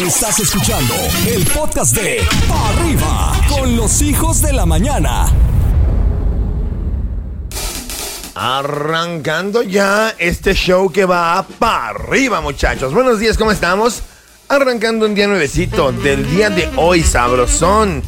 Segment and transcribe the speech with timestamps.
[0.00, 0.94] Estás escuchando
[1.28, 5.26] el podcast de Pa' Arriba con los hijos de la mañana.
[8.34, 12.94] Arrancando ya este show que va para arriba, muchachos.
[12.94, 14.02] Buenos días, ¿cómo estamos?
[14.48, 18.02] Arrancando un día nuevecito del día de hoy, sabrosón.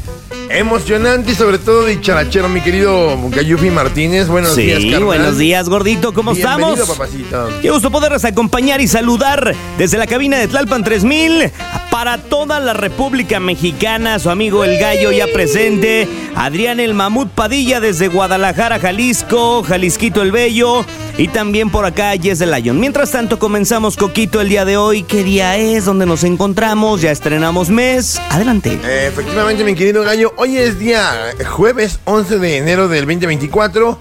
[0.51, 4.29] Emocionante y sobre todo dicharachero, mi querido Gayufi Martínez.
[4.29, 5.05] Buenos sí, días, carnal.
[5.05, 6.13] buenos días, gordito.
[6.13, 6.97] ¿Cómo Bienvenido, estamos?
[6.97, 7.49] papacito.
[7.63, 11.51] Qué gusto poderles acompañar y saludar desde la cabina de Tlalpan 3000
[11.91, 14.19] para toda la República Mexicana.
[14.19, 16.07] Su amigo El Gallo ya presente.
[16.35, 19.63] Adrián El Mamut Padilla desde Guadalajara, Jalisco.
[19.63, 20.85] Jalisquito El Bello.
[21.19, 22.81] Y también por acá Yes the Lion.
[22.81, 25.03] Mientras tanto, comenzamos Coquito el día de hoy.
[25.03, 25.85] ¿Qué día es?
[25.85, 27.03] ¿Dónde nos encontramos?
[27.03, 28.19] Ya estrenamos mes.
[28.31, 28.79] Adelante.
[28.83, 33.97] Eh, efectivamente, mi querido Gallo, hoy es día eh, jueves 11 de enero del 2024.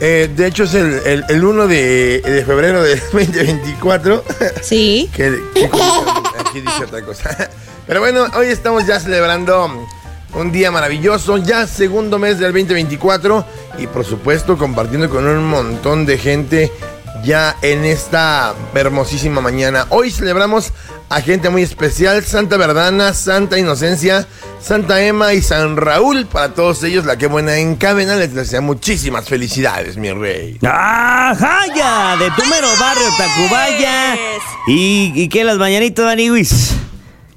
[0.00, 4.24] Eh, de hecho, es el, el- el 1 de, de febrero del 2024.
[4.62, 5.10] Sí.
[5.14, 5.66] que, que-
[6.38, 7.50] aquí dice otra cosa.
[7.86, 9.86] Pero bueno, hoy estamos ya celebrando
[10.34, 13.44] un día maravilloso, ya segundo mes del 2024
[13.80, 16.72] y por supuesto compartiendo con un montón de gente
[17.22, 19.86] ya en esta hermosísima mañana.
[19.90, 20.72] Hoy celebramos
[21.08, 24.26] a gente muy especial, Santa Verdana, Santa Inocencia,
[24.60, 26.26] Santa Emma y San Raúl.
[26.26, 30.58] Para todos ellos, la que buena encadena les desea muchísimas felicidades, mi rey.
[30.62, 31.60] ¡Ajá!
[31.74, 34.16] Ya, de tu mero barrio Tacubaya.
[34.66, 36.77] Y, y que las mañanitas, Maniwis.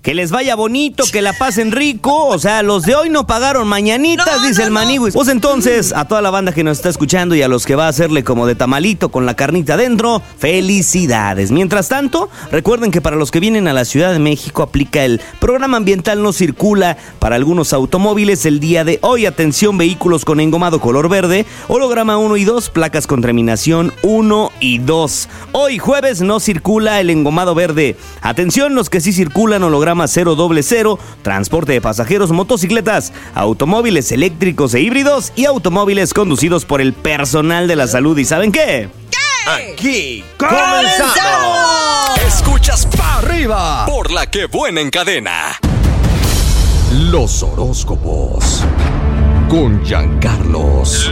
[0.01, 2.25] Que les vaya bonito, que la pasen rico.
[2.25, 4.79] O sea, los de hoy no pagaron mañanitas, No, dice no, el no.
[4.79, 5.13] Maniwis.
[5.13, 7.85] Pues entonces, a toda la banda que nos está escuchando y a los que va
[7.85, 11.51] a hacerle como de tamalito con la carnita adentro, felicidades.
[11.51, 15.21] Mientras tanto, recuerden que para los que vienen a la Ciudad de México aplica el
[15.39, 19.27] programa ambiental no circula para algunos automóviles el día de hoy.
[19.27, 24.79] Atención, vehículos con engomado color verde, holograma 1 y 2, placas con terminación 1 y
[24.79, 25.29] 2.
[25.51, 27.95] Hoy jueves no circula el engomado verde.
[28.23, 35.31] Atención, los que sí circulan holograma 000, transporte de pasajeros, motocicletas, automóviles eléctricos e híbridos
[35.35, 38.17] y automóviles conducidos por el personal de la salud.
[38.17, 38.89] ¿Y saben qué?
[39.47, 42.19] Aquí comenzamos.
[42.27, 43.85] Escuchas Pa' Arriba.
[43.87, 45.59] por la que buena encadena.
[46.93, 48.63] Los horóscopos.
[49.49, 51.09] Con Giancarlos.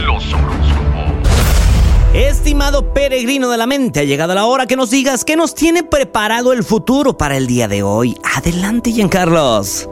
[2.14, 5.84] Estimado peregrino de la mente, ha llegado la hora que nos digas qué nos tiene
[5.84, 8.18] preparado el futuro para el día de hoy.
[8.34, 9.88] Adelante, Giancarlos.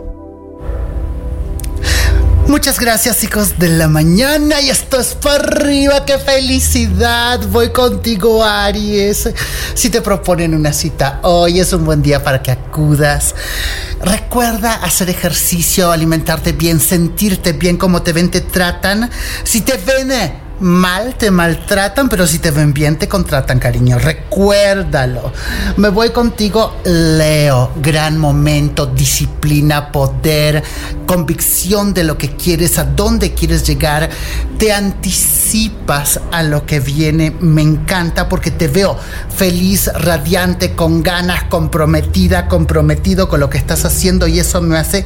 [2.49, 8.43] Muchas gracias hijos de la mañana y esto es para arriba, qué felicidad, voy contigo
[8.43, 9.31] Aries.
[9.75, 13.35] Si te proponen una cita hoy es un buen día para que acudas.
[14.03, 19.09] Recuerda hacer ejercicio, alimentarte bien, sentirte bien, como te ven, te tratan.
[19.45, 23.99] Si te ven eh, mal, te maltratan, pero si te ven bien, te contratan, cariño.
[23.99, 25.33] Recuérdalo.
[25.77, 27.73] Me voy contigo, Leo.
[27.77, 30.63] Gran momento, disciplina, poder,
[31.07, 34.11] convicción de lo que quieres, a dónde quieres llegar.
[34.59, 37.33] Te anticipas a lo que viene.
[37.41, 38.97] Me encanta porque te veo
[39.35, 45.05] feliz, radiante, con ganas, comprometida, comprometido con lo que estás haciendo y eso me hace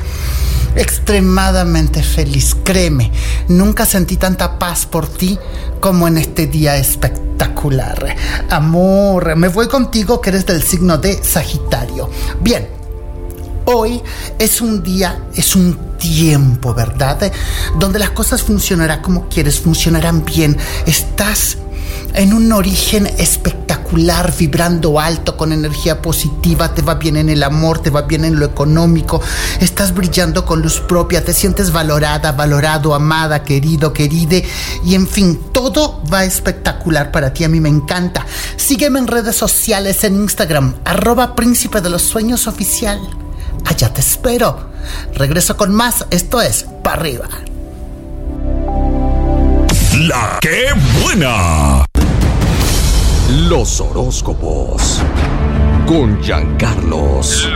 [0.76, 2.56] extremadamente feliz.
[2.64, 3.12] Créeme,
[3.48, 5.38] nunca sentí tanta paz por ti
[5.80, 8.16] como en este día espectacular.
[8.50, 12.08] Amor, me voy contigo que eres del signo de Sagitario.
[12.40, 12.68] Bien,
[13.64, 14.02] Hoy
[14.40, 17.32] es un día, es un tiempo, ¿verdad?
[17.78, 20.56] Donde las cosas funcionarán como quieres, funcionarán bien.
[20.84, 21.58] Estás
[22.14, 27.80] en un origen espectacular, vibrando alto, con energía positiva, te va bien en el amor,
[27.80, 29.20] te va bien en lo económico,
[29.60, 34.44] estás brillando con luz propia, te sientes valorada, valorado, amada, querido, queride,
[34.84, 38.26] y en fin, todo va espectacular para ti, a mí me encanta.
[38.56, 43.00] Sígueme en redes sociales, en Instagram, arroba príncipe de los sueños oficial.
[43.64, 44.72] Allá te espero.
[45.14, 47.28] Regreso con más, esto es para arriba.
[50.08, 50.40] La
[51.00, 51.71] buena.
[53.32, 55.00] Los horóscopos.
[55.86, 57.48] Con Giancarlos.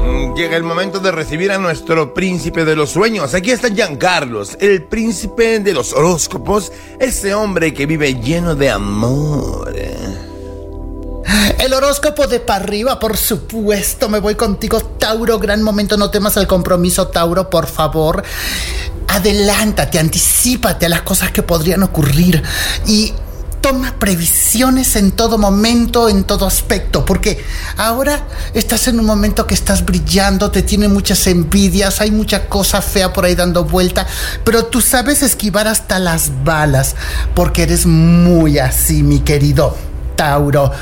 [0.00, 3.34] Mm, Llega el momento de recibir a nuestro príncipe de los sueños.
[3.34, 6.70] Aquí está Giancarlos, el príncipe de los horóscopos,
[7.00, 9.74] ese hombre que vive lleno de amor.
[11.58, 14.08] El horóscopo de para arriba, por supuesto.
[14.08, 15.40] Me voy contigo, Tauro.
[15.40, 15.96] Gran momento.
[15.96, 18.22] No temas el compromiso, Tauro, por favor.
[19.12, 22.42] Adelántate, anticípate a las cosas que podrían ocurrir.
[22.86, 23.12] Y
[23.60, 27.44] toma previsiones en todo momento, en todo aspecto, porque
[27.76, 32.82] ahora estás en un momento que estás brillando, te tiene muchas envidias, hay mucha cosa
[32.82, 34.06] fea por ahí dando vuelta,
[34.44, 36.96] pero tú sabes esquivar hasta las balas,
[37.34, 39.76] porque eres muy así, mi querido
[40.16, 40.72] Tauro.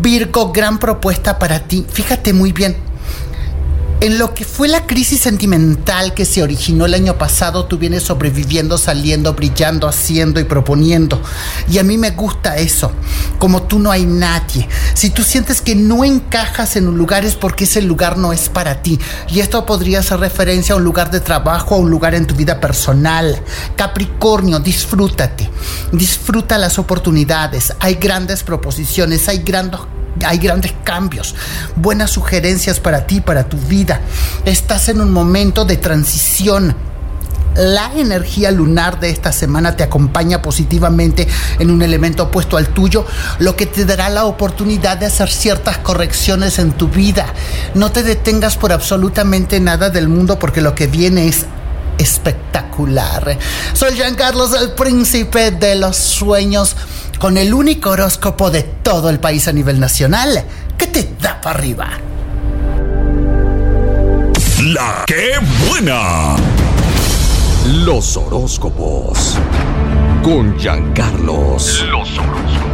[0.00, 1.86] Virgo, gran propuesta para ti.
[1.90, 2.87] Fíjate muy bien.
[4.00, 8.04] En lo que fue la crisis sentimental que se originó el año pasado, tú vienes
[8.04, 11.20] sobreviviendo, saliendo, brillando, haciendo y proponiendo.
[11.68, 12.92] Y a mí me gusta eso.
[13.40, 14.68] Como tú no hay nadie.
[14.94, 18.48] Si tú sientes que no encajas en un lugar es porque ese lugar no es
[18.48, 19.00] para ti.
[19.30, 22.36] Y esto podría ser referencia a un lugar de trabajo, a un lugar en tu
[22.36, 23.42] vida personal.
[23.74, 25.50] Capricornio, disfrútate.
[25.90, 27.74] Disfruta las oportunidades.
[27.80, 29.80] Hay grandes proposiciones, hay grandes
[30.26, 31.34] hay grandes cambios,
[31.76, 34.00] buenas sugerencias para ti, para tu vida.
[34.44, 36.74] Estás en un momento de transición.
[37.56, 41.26] La energía lunar de esta semana te acompaña positivamente
[41.58, 43.04] en un elemento opuesto al tuyo,
[43.40, 47.26] lo que te dará la oportunidad de hacer ciertas correcciones en tu vida.
[47.74, 51.46] No te detengas por absolutamente nada del mundo porque lo que viene es
[51.98, 53.38] espectacular.
[53.72, 56.76] Soy Jean Carlos, el príncipe de los sueños
[57.18, 60.44] con el único horóscopo de todo el país a nivel nacional
[60.76, 61.88] que te da para arriba.
[64.64, 65.32] La que
[65.68, 66.36] buena.
[67.84, 69.38] Los horóscopos.
[70.22, 71.84] Con Giancarlos.
[71.90, 72.68] Los horóscopos.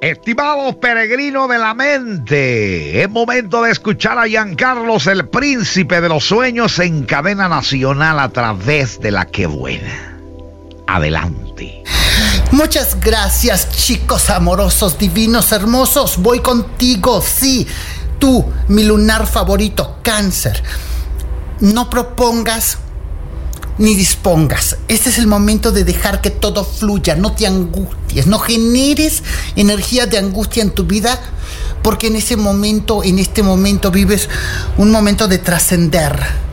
[0.00, 6.24] Estimados peregrinos de la mente, es momento de escuchar a Giancarlos, el príncipe de los
[6.24, 10.15] sueños, en cadena nacional a través de la que buena.
[10.86, 11.82] Adelante.
[12.52, 16.16] Muchas gracias, chicos amorosos, divinos, hermosos.
[16.18, 17.66] Voy contigo, sí.
[18.18, 20.62] Tú, mi lunar favorito, cáncer.
[21.60, 22.78] No propongas
[23.78, 24.76] ni dispongas.
[24.88, 29.22] Este es el momento de dejar que todo fluya, no te angusties, no generes
[29.54, 31.20] energía de angustia en tu vida,
[31.82, 34.28] porque en ese momento, en este momento vives
[34.78, 36.45] un momento de trascender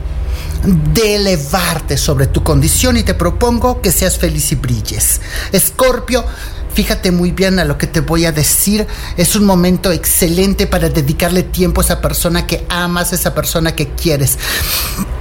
[0.64, 5.20] de elevarte sobre tu condición y te propongo que seas feliz y brilles.
[5.52, 6.24] Escorpio,
[6.72, 8.86] fíjate muy bien a lo que te voy a decir.
[9.16, 13.74] Es un momento excelente para dedicarle tiempo a esa persona que amas, a esa persona
[13.74, 14.38] que quieres.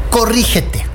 [0.09, 0.85] Corrígete,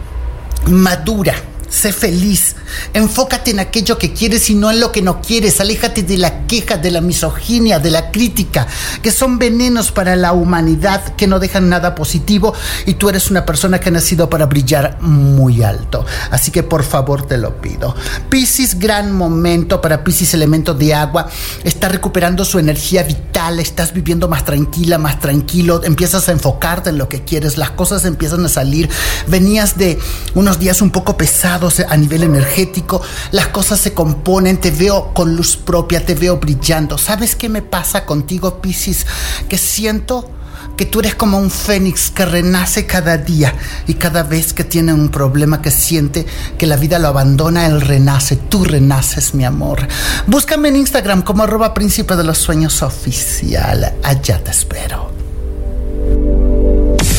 [0.67, 1.35] madura
[1.69, 2.57] Sé feliz.
[2.95, 5.61] Enfócate en aquello que quieres y no en lo que no quieres.
[5.61, 8.67] Aléjate de la queja, de la misoginia, de la crítica,
[9.03, 12.55] que son venenos para la humanidad, que no dejan nada positivo
[12.87, 16.07] y tú eres una persona que ha nacido para brillar muy alto.
[16.31, 17.95] Así que por favor te lo pido.
[18.31, 21.29] Piscis, gran momento para Piscis, elemento de agua.
[21.65, 26.97] Está recuperando su energía vital, estás viviendo más tranquila, más tranquilo, empiezas a enfocarte en
[26.97, 28.89] lo que quieres, las cosas empiezan a salir.
[29.27, 29.99] Venías de
[30.35, 31.58] unos días un poco pesados
[31.89, 33.03] a nivel energético,
[33.33, 36.99] las cosas se componen, te veo con luz propia, te veo brillando.
[36.99, 39.07] ¿Sabes qué me pasa contigo, Piscis?
[39.49, 40.31] Que siento
[40.77, 43.53] que tú eres como un fénix que renace cada día
[43.89, 46.25] y cada vez que tiene un problema que siente
[46.57, 49.89] que la vida lo abandona, él renace, tú renaces, mi amor.
[50.29, 53.95] Búscame en Instagram como arroba príncipe de los sueños oficial.
[54.05, 55.11] Allá te espero.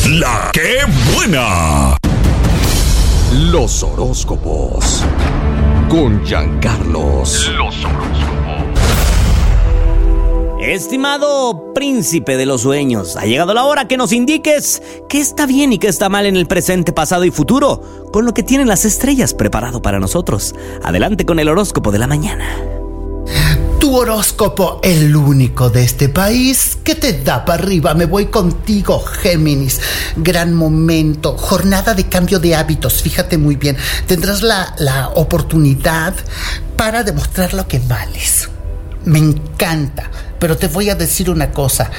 [0.08, 0.78] La que
[1.14, 1.96] buena.
[3.32, 5.04] Los horóscopos.
[5.88, 7.48] Con Giancarlos.
[7.56, 8.68] Los horóscopos.
[10.60, 15.72] Estimado príncipe de los sueños, ha llegado la hora que nos indiques qué está bien
[15.72, 18.84] y qué está mal en el presente, pasado y futuro, con lo que tienen las
[18.84, 20.56] estrellas preparado para nosotros.
[20.82, 22.44] Adelante con el horóscopo de la mañana
[23.80, 27.94] tu horóscopo, el único de este país que te da para arriba.
[27.94, 29.80] Me voy contigo, Géminis.
[30.16, 33.02] Gran momento, jornada de cambio de hábitos.
[33.02, 36.14] Fíjate muy bien, tendrás la, la oportunidad
[36.76, 38.50] para demostrar lo que vales.
[39.06, 41.90] Me encanta, pero te voy a decir una cosa.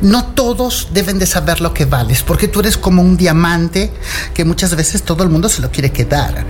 [0.00, 3.92] No todos deben de saber lo que vales, porque tú eres como un diamante
[4.32, 6.46] que muchas veces todo el mundo se lo quiere quedar.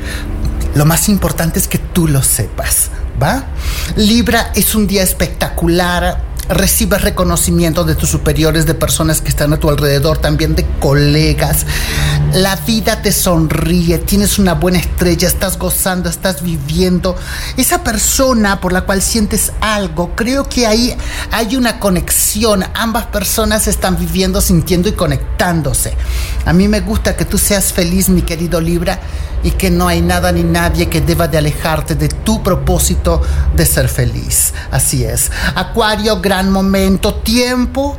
[0.74, 2.90] Lo más importante es que tú lo sepas.
[3.22, 3.44] ¿va?
[3.96, 9.58] Libra es un día espectacular, recibes reconocimiento de tus superiores, de personas que están a
[9.58, 11.66] tu alrededor, también de colegas.
[12.32, 17.16] La vida te sonríe, tienes una buena estrella, estás gozando, estás viviendo.
[17.56, 20.96] Esa persona por la cual sientes algo, creo que ahí
[21.30, 22.64] hay una conexión.
[22.74, 25.94] Ambas personas están viviendo, sintiendo y conectándose.
[26.44, 29.00] A mí me gusta que tú seas feliz, mi querido Libra,
[29.42, 33.22] y que no hay nada ni nadie que deba de alejarte de tu propósito
[33.54, 34.52] de ser feliz.
[34.70, 35.30] Así es.
[35.54, 37.98] Acuario, gran momento, tiempo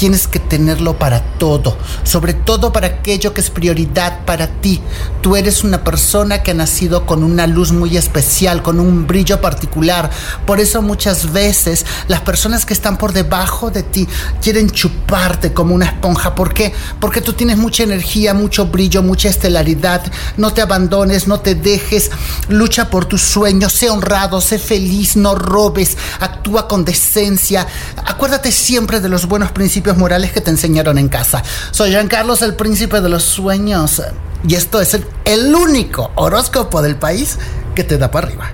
[0.00, 4.80] tienes que tenerlo para todo, sobre todo para aquello que es prioridad para ti.
[5.20, 9.42] Tú eres una persona que ha nacido con una luz muy especial, con un brillo
[9.42, 10.08] particular.
[10.46, 14.08] Por eso muchas veces las personas que están por debajo de ti
[14.40, 16.34] quieren chuparte como una esponja.
[16.34, 16.72] ¿Por qué?
[16.98, 20.00] Porque tú tienes mucha energía, mucho brillo, mucha estelaridad.
[20.38, 22.10] No te abandones, no te dejes.
[22.48, 27.66] Lucha por tus sueños, sé honrado, sé feliz, no robes, actúa con decencia.
[28.06, 31.42] Acuérdate siempre de los buenos principios morales que te enseñaron en casa.
[31.70, 34.02] Soy Jean Carlos, el príncipe de los sueños.
[34.46, 37.38] Y esto es el, el único horóscopo del país
[37.74, 38.52] que te da para arriba.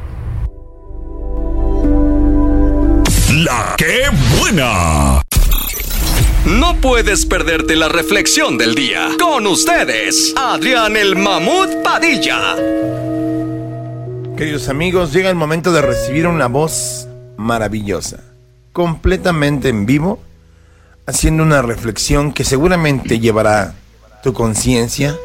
[3.45, 4.05] La que
[4.39, 5.23] buena.
[6.47, 9.09] No puedes perderte la reflexión del día.
[9.21, 12.55] Con ustedes, Adrián el Mamut Padilla.
[14.37, 18.21] Queridos amigos, llega el momento de recibir una voz maravillosa,
[18.73, 20.21] completamente en vivo,
[21.07, 23.75] haciendo una reflexión que seguramente llevará
[24.23, 25.17] tu conciencia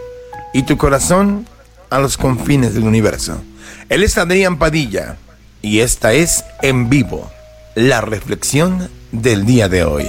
[0.53, 1.47] y tu corazón
[1.89, 3.41] a los confines del universo.
[3.89, 5.17] Él es Adrián Padilla
[5.61, 7.29] y esta es en vivo
[7.75, 10.05] la reflexión del día de hoy.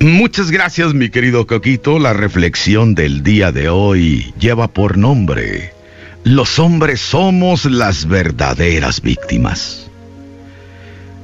[0.00, 1.98] Muchas gracias, mi querido Coquito.
[1.98, 5.72] La reflexión del día de hoy lleva por nombre:
[6.24, 9.81] Los hombres somos las verdaderas víctimas.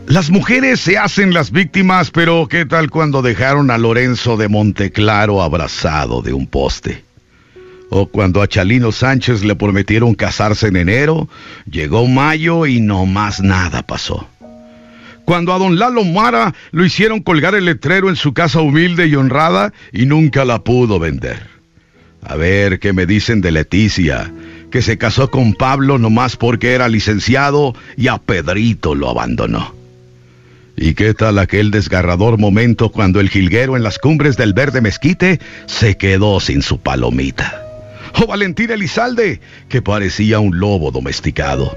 [0.09, 5.43] Las mujeres se hacen las víctimas, pero ¿qué tal cuando dejaron a Lorenzo de Monteclaro
[5.43, 7.05] abrazado de un poste?
[7.91, 11.29] O cuando a Chalino Sánchez le prometieron casarse en enero,
[11.71, 14.27] llegó mayo y no más nada pasó.
[15.27, 19.15] Cuando a don Lalo Mara lo hicieron colgar el letrero en su casa humilde y
[19.15, 21.49] honrada y nunca la pudo vender.
[22.23, 24.33] A ver qué me dicen de Leticia,
[24.71, 29.78] que se casó con Pablo nomás porque era licenciado y a Pedrito lo abandonó.
[30.81, 35.41] ¿Y qué tal aquel desgarrador momento cuando el jilguero en las cumbres del verde mezquite
[35.67, 37.65] se quedó sin su palomita?
[38.15, 41.77] O Valentín Elizalde, que parecía un lobo domesticado.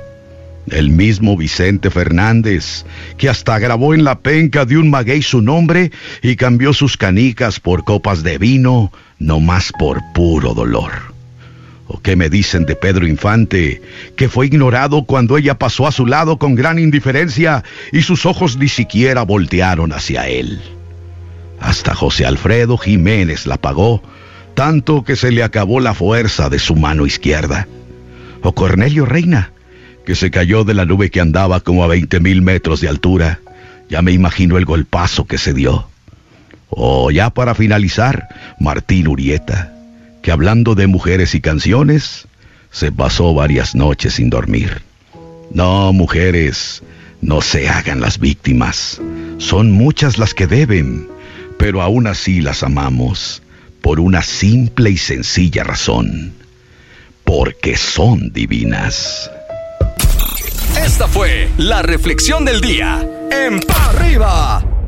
[0.70, 2.86] El mismo Vicente Fernández,
[3.18, 5.92] que hasta grabó en la penca de un maguey su nombre
[6.22, 11.11] y cambió sus canicas por copas de vino, no más por puro dolor.
[11.94, 13.82] ¿O qué me dicen de Pedro Infante,
[14.16, 18.56] que fue ignorado cuando ella pasó a su lado con gran indiferencia y sus ojos
[18.56, 20.62] ni siquiera voltearon hacia él?
[21.60, 24.02] Hasta José Alfredo Jiménez la pagó,
[24.54, 27.68] tanto que se le acabó la fuerza de su mano izquierda.
[28.42, 29.52] O Cornelio Reina,
[30.06, 33.42] que se cayó de la nube que andaba como a 20 mil metros de altura.
[33.90, 35.90] Ya me imagino el golpazo que se dio.
[36.70, 38.30] O ya para finalizar,
[38.62, 39.74] Martín Urieta,
[40.22, 42.28] que hablando de mujeres y canciones,
[42.72, 44.82] se pasó varias noches sin dormir.
[45.54, 46.82] No, mujeres,
[47.22, 49.02] no se hagan las víctimas.
[49.38, 51.08] Son muchas las que deben,
[51.58, 53.42] pero aún así las amamos,
[53.82, 56.34] por una simple y sencilla razón,
[57.24, 59.30] porque son divinas.
[60.78, 64.81] Esta fue la reflexión del día en Pa' Arriba.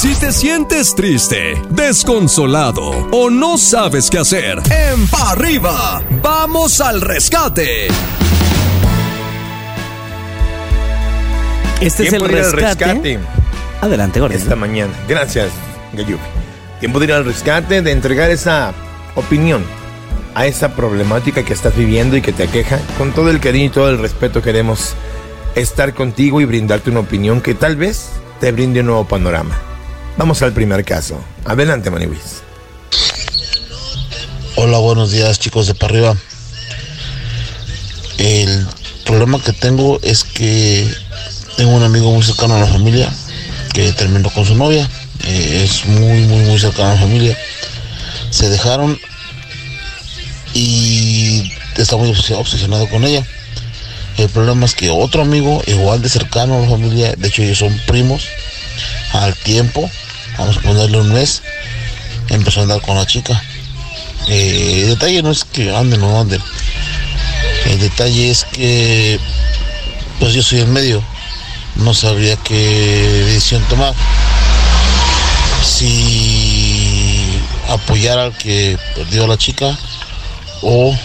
[0.00, 7.02] Si te sientes triste, desconsolado o no sabes qué hacer, en Pa' Arriba, vamos al
[7.02, 7.88] rescate.
[11.82, 12.84] Este es el Tiempo de ir al rescate.
[12.86, 13.18] rescate
[13.82, 14.38] Adelante, Gordon.
[14.38, 14.90] esta mañana.
[15.06, 15.50] Gracias,
[15.92, 16.22] Gayubi.
[16.78, 18.72] Tiempo de ir al rescate, de entregar esa
[19.16, 19.62] opinión
[20.34, 22.78] a esa problemática que estás viviendo y que te aqueja.
[22.96, 24.94] Con todo el cariño y todo el respeto queremos
[25.56, 28.08] estar contigo y brindarte una opinión que tal vez
[28.40, 29.58] te brinde un nuevo panorama.
[30.20, 31.18] Vamos al primer caso.
[31.46, 32.42] Adelante, Maniwis.
[34.54, 36.16] Hola, buenos días chicos de para arriba.
[38.18, 38.66] El
[39.06, 40.86] problema que tengo es que
[41.56, 43.10] tengo un amigo muy cercano a la familia
[43.72, 44.86] que terminó con su novia.
[45.24, 47.34] Eh, es muy, muy, muy cercano a la familia.
[48.28, 49.00] Se dejaron
[50.52, 53.26] y está muy obses- obsesionado con ella.
[54.18, 57.56] El problema es que otro amigo, igual de cercano a la familia, de hecho ellos
[57.56, 58.28] son primos,
[59.14, 59.90] al tiempo,
[60.40, 61.42] vamos a ponerle un mes,
[62.30, 63.40] empezó a andar con la chica.
[64.28, 66.42] Eh, el detalle no es que anden o no anden.
[67.66, 69.20] El detalle es que
[70.18, 71.02] pues yo soy en medio.
[71.76, 72.54] No sabría qué
[73.26, 73.94] decisión tomar.
[75.62, 77.22] Si
[77.68, 79.78] apoyar al que perdió a la chica
[80.62, 80.96] o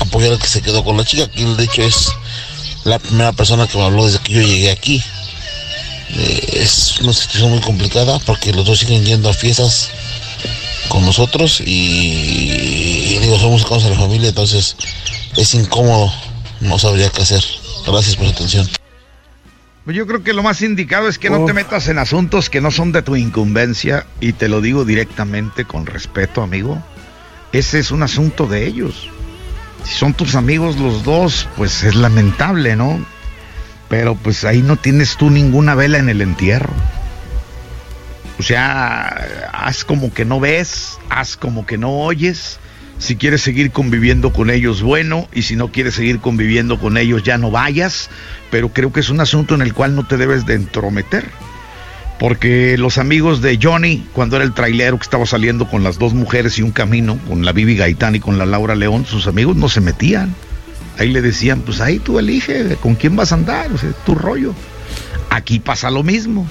[0.00, 2.08] apoyar al que se quedó con la chica, que de hecho es
[2.84, 5.02] la primera persona que me habló desde que yo llegué aquí.
[6.16, 9.90] Eh, es una situación muy complicada porque los dos siguen yendo a fiestas
[10.88, 14.76] con nosotros y, y digo, somos cercanos a la familia, entonces
[15.36, 16.12] es incómodo,
[16.60, 17.44] no sabría qué hacer.
[17.86, 18.68] Gracias por su atención.
[19.84, 22.60] Pues yo creo que lo más indicado es que no te metas en asuntos que
[22.60, 26.82] no son de tu incumbencia y te lo digo directamente con respeto, amigo.
[27.52, 29.08] Ese es un asunto de ellos.
[29.84, 33.04] Si son tus amigos los dos, pues es lamentable, ¿no?
[33.90, 36.72] Pero pues ahí no tienes tú ninguna vela en el entierro.
[38.38, 42.60] O sea, haz como que no ves, haz como que no oyes.
[42.98, 47.24] Si quieres seguir conviviendo con ellos, bueno, y si no quieres seguir conviviendo con ellos,
[47.24, 48.10] ya no vayas.
[48.50, 51.28] Pero creo que es un asunto en el cual no te debes de entrometer.
[52.20, 56.14] Porque los amigos de Johnny, cuando era el trailero que estaba saliendo con las dos
[56.14, 59.56] mujeres y un camino, con la Bibi Gaitán y con la Laura León, sus amigos
[59.56, 60.32] no se metían.
[61.00, 64.14] Ahí le decían, pues ahí tú elige con quién vas a andar, o sea, tu
[64.14, 64.52] rollo.
[65.30, 66.46] Aquí pasa lo mismo.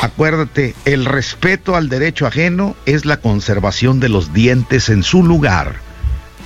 [0.00, 5.74] Acuérdate, el respeto al derecho ajeno es la conservación de los dientes en su lugar.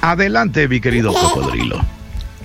[0.01, 1.81] Adelante, mi querido cocodrilo.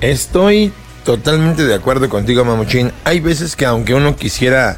[0.01, 0.71] Estoy
[1.03, 2.91] totalmente de acuerdo contigo, Mamuchín.
[3.05, 4.77] Hay veces que aunque uno quisiera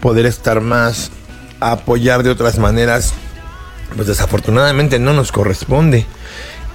[0.00, 1.10] poder estar más,
[1.58, 3.12] apoyar de otras maneras,
[3.96, 6.06] pues desafortunadamente no nos corresponde.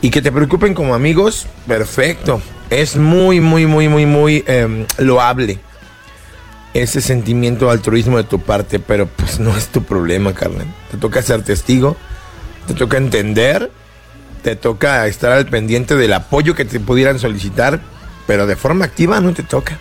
[0.01, 2.41] Y que te preocupen como amigos, perfecto.
[2.69, 5.59] Es muy, muy, muy, muy, muy em, loable
[6.73, 10.67] ese sentimiento de altruismo de tu parte, pero pues no es tu problema, carnal.
[10.91, 11.97] Te toca ser testigo,
[12.67, 13.71] te toca entender,
[14.43, 17.81] te toca estar al pendiente del apoyo que te pudieran solicitar,
[18.27, 19.79] pero de forma activa no te toca.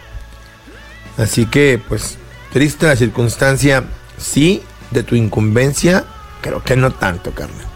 [1.19, 2.17] Así que, pues,
[2.53, 3.85] triste la circunstancia,
[4.17, 6.05] sí, de tu incumbencia,
[6.41, 7.67] creo que no tanto, carnal.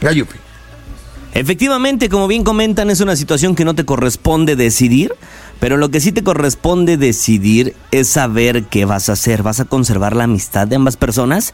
[0.00, 0.43] Gayupi.
[1.34, 5.16] Efectivamente, como bien comentan, es una situación que no te corresponde decidir,
[5.58, 9.42] pero lo que sí te corresponde decidir es saber qué vas a hacer.
[9.42, 11.52] ¿Vas a conservar la amistad de ambas personas?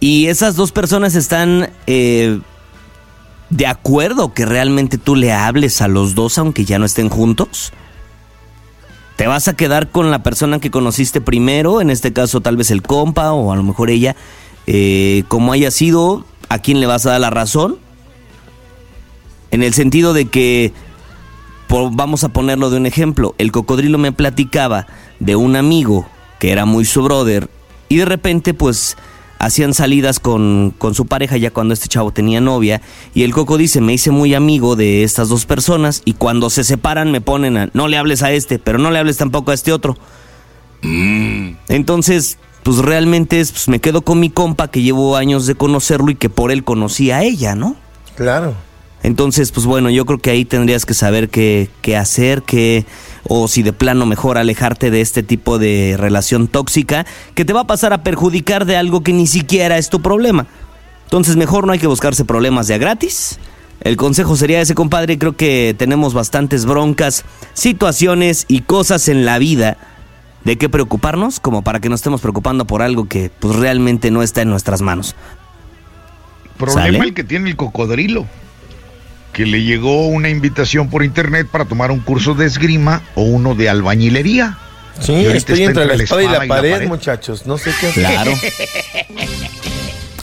[0.00, 2.40] Y esas dos personas están eh,
[3.50, 7.74] de acuerdo que realmente tú le hables a los dos aunque ya no estén juntos.
[9.16, 11.82] ¿Te vas a quedar con la persona que conociste primero?
[11.82, 14.16] En este caso tal vez el compa o a lo mejor ella.
[14.66, 17.76] Eh, como haya sido, ¿a quién le vas a dar la razón?
[19.52, 20.72] En el sentido de que,
[21.68, 24.86] vamos a ponerlo de un ejemplo, el cocodrilo me platicaba
[25.20, 27.48] de un amigo que era muy su brother
[27.88, 28.96] y de repente pues
[29.38, 32.80] hacían salidas con, con, su pareja ya cuando este chavo tenía novia
[33.14, 36.64] y el coco dice me hice muy amigo de estas dos personas y cuando se
[36.64, 39.54] separan me ponen a no le hables a este pero no le hables tampoco a
[39.54, 39.96] este otro
[41.68, 46.10] entonces pues realmente es, pues, me quedo con mi compa que llevo años de conocerlo
[46.10, 47.76] y que por él conocí a ella no
[48.14, 48.54] Claro.
[49.02, 52.86] Entonces, pues bueno, yo creo que ahí tendrías que saber qué, qué hacer, qué,
[53.24, 57.62] o si de plano mejor alejarte de este tipo de relación tóxica que te va
[57.62, 60.46] a pasar a perjudicar de algo que ni siquiera es tu problema.
[61.04, 63.38] Entonces, mejor no hay que buscarse problemas de a gratis.
[63.82, 65.18] El consejo sería ese, compadre.
[65.18, 69.76] Creo que tenemos bastantes broncas, situaciones y cosas en la vida
[70.44, 74.22] de qué preocuparnos, como para que nos estemos preocupando por algo que pues realmente no
[74.22, 75.16] está en nuestras manos.
[76.56, 76.98] Problema ¿Sale?
[77.08, 78.26] el que tiene el cocodrilo.
[79.32, 83.54] Que le llegó una invitación por internet para tomar un curso de esgrima o uno
[83.54, 84.58] de albañilería.
[85.00, 87.46] Sí, estoy está entre la espada y la pared, muchachos.
[87.46, 88.04] No sé qué hacer.
[88.04, 88.32] Claro.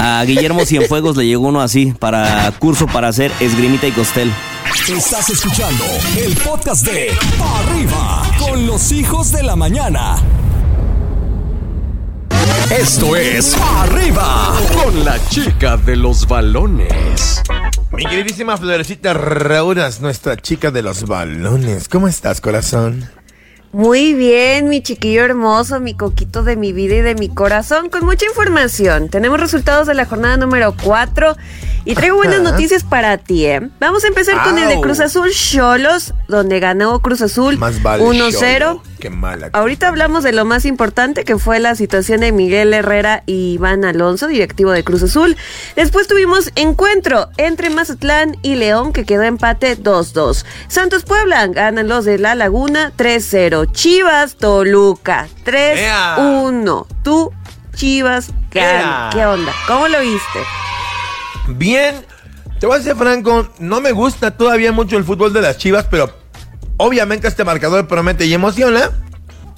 [0.02, 4.32] A Guillermo Cienfuegos le llegó uno así, para curso para hacer esgrimita y costel.
[4.88, 5.84] Estás escuchando
[6.18, 7.10] el podcast de
[7.42, 10.16] Arriba con los hijos de la mañana.
[12.72, 17.42] Esto es Arriba con la chica de los balones.
[17.92, 21.90] Mi queridísima Florecita Rauras, nuestra chica de los balones.
[21.90, 23.10] ¿Cómo estás, corazón?
[23.72, 28.04] Muy bien, mi chiquillo hermoso, mi coquito de mi vida y de mi corazón, con
[28.04, 29.10] mucha información.
[29.10, 31.36] Tenemos resultados de la jornada número 4
[31.86, 33.70] y traigo buenas noticias para ti, ¿eh?
[33.80, 34.82] Vamos a empezar con el de.
[34.82, 38.60] Cruz Azul Cholos, donde ganó Cruz Azul vale 1-0.
[38.60, 38.84] Cholo.
[39.00, 39.50] Qué mala.
[39.54, 43.86] Ahorita hablamos de lo más importante que fue la situación de Miguel Herrera y Iván
[43.86, 45.38] Alonso, directivo de Cruz Azul.
[45.78, 50.44] Después tuvimos encuentro entre Mazatlán y León que quedó empate 2-2.
[50.68, 53.59] Santos Puebla ganan los de La Laguna 3-0.
[53.66, 56.88] Chivas Toluca 3-1.
[57.04, 57.32] Tú
[57.76, 59.10] Chivas gana.
[59.12, 59.54] ¿Qué onda?
[59.68, 60.40] ¿Cómo lo viste?
[61.48, 62.06] Bien,
[62.60, 65.86] te voy a ser franco, no me gusta todavía mucho el fútbol de las Chivas,
[65.90, 66.14] pero
[66.78, 68.90] obviamente este marcador promete y emociona.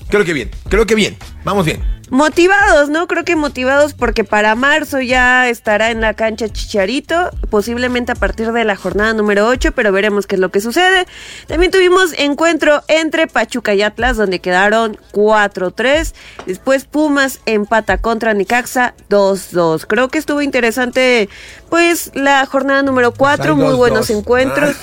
[0.10, 2.01] Creo que bien, creo que bien, vamos bien.
[2.12, 3.08] Motivados, ¿no?
[3.08, 8.52] Creo que motivados porque para marzo ya estará en la cancha Chicharito, posiblemente a partir
[8.52, 11.08] de la jornada número 8, pero veremos qué es lo que sucede.
[11.48, 16.14] También tuvimos encuentro entre Pachuca y Atlas, donde quedaron 4-3.
[16.46, 19.86] Después Pumas empata contra Nicaxa 2-2.
[19.88, 21.30] Creo que estuvo interesante
[21.72, 24.18] pues la jornada número 4, hay muy buenos dos.
[24.18, 24.76] encuentros.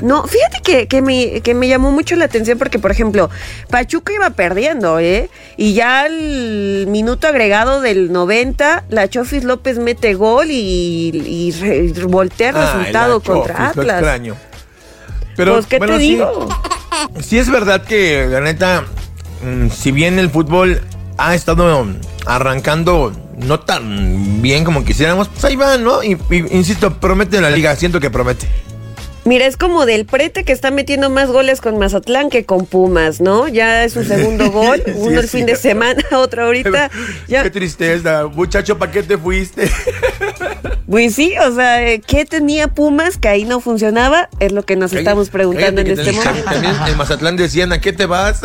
[0.00, 3.30] No, fíjate que, que, me, que me llamó mucho la atención porque, por ejemplo,
[3.68, 5.28] Pachuca iba perdiendo, ¿eh?
[5.56, 12.50] Y ya al minuto agregado del 90, la Chofis López mete gol y, y voltea
[12.50, 13.96] el Ay, resultado la contra Chofis, lo Atlas.
[13.98, 14.36] extraño.
[15.36, 16.48] Pero, pues, ¿qué bueno, te digo?
[17.20, 18.84] Sí es verdad que, la neta,
[19.42, 20.80] mm, si bien el fútbol
[21.18, 21.86] ha estado
[22.24, 26.02] arrancando no tan bien como quisiéramos, pues ahí va, ¿no?
[26.02, 28.48] Y, y, insisto, promete la liga, siento que promete.
[29.24, 33.22] Mira, es como del prete que está metiendo más goles con Mazatlán que con Pumas,
[33.22, 33.48] ¿no?
[33.48, 36.90] Ya es su segundo gol, Sí, uno el fin de semana, otro ahorita.
[37.26, 39.70] Ya, Qué tristeza, muchacho, ¿para qué te fuiste?
[40.90, 44.28] pues sí, o sea, eh, ¿qué tenía Pumas que ahí no funcionaba?
[44.40, 46.44] Es lo que nos estamos preguntando en este momento.
[46.44, 48.42] También en Mazatlán decían, ¿a qué te vas?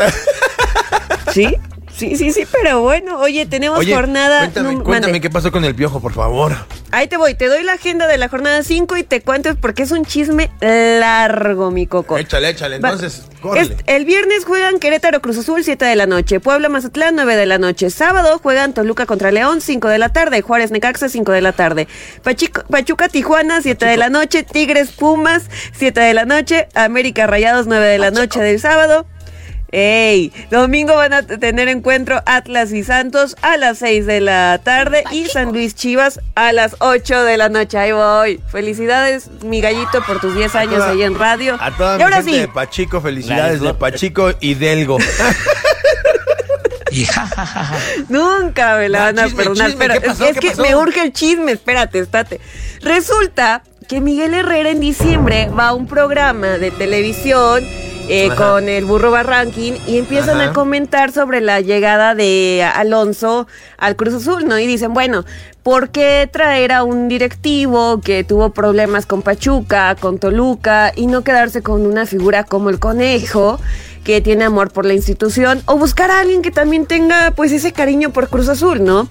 [1.33, 1.57] Sí,
[1.99, 4.39] sí, sí, sí, pero bueno, oye, tenemos Oye, jornada.
[4.39, 6.53] cuéntame, cuéntame qué pasó con el piojo, por favor.
[6.91, 9.83] Ahí te voy, te doy la agenda de la jornada 5 y te cuento porque
[9.83, 12.17] es un chisme largo, mi coco.
[12.17, 13.23] Échale, échale, entonces.
[13.55, 17.45] Es- el viernes juegan Querétaro Cruz Azul 7 de la noche, Puebla Mazatlán 9 de
[17.45, 21.41] la noche, sábado juegan Toluca contra León 5 de la tarde, Juárez Necaxa 5 de
[21.41, 21.87] la tarde,
[22.23, 25.43] Pachico- Pachuca Tijuana 7 de la noche, Tigres Pumas
[25.77, 29.05] 7 de la noche, América Rayados 9 de la noche del sábado.
[29.71, 35.03] Ey, domingo van a tener encuentro Atlas y Santos a las 6 de la tarde
[35.11, 37.77] y San Luis Chivas a las 8 de la noche.
[37.77, 38.39] Ahí voy.
[38.51, 41.57] Felicidades, mi gallito, por tus 10 años toda- ahí en radio.
[41.61, 43.73] A toda y mi ahora gente sí, de Pachico, felicidades de.
[43.75, 44.97] Pachico y Delgo.
[48.09, 49.67] Nunca me la No, van a chisme, perdonar.
[49.67, 50.25] chisme, pero ¿qué es- pasó?
[50.25, 50.61] es, ¿Qué que pasó?
[50.63, 51.51] me urge el chisme.
[51.51, 52.39] Espérate, estate.
[52.81, 57.63] Resulta que Miguel Herrera en diciembre va a un programa de televisión
[58.09, 60.49] eh, con el burro Barranquín y empiezan Ajá.
[60.49, 64.57] a comentar sobre la llegada de Alonso al Cruz Azul, ¿no?
[64.57, 65.25] Y dicen, bueno,
[65.61, 71.23] ¿por qué traer a un directivo que tuvo problemas con Pachuca, con Toluca y no
[71.23, 73.59] quedarse con una figura como el conejo?
[74.03, 77.73] que tiene amor por la institución o buscar a alguien que también tenga pues ese
[77.73, 79.07] cariño por Cruz Azul, ¿no?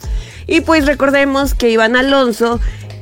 [0.47, 2.59] Y pues recordemos que Iván Alonso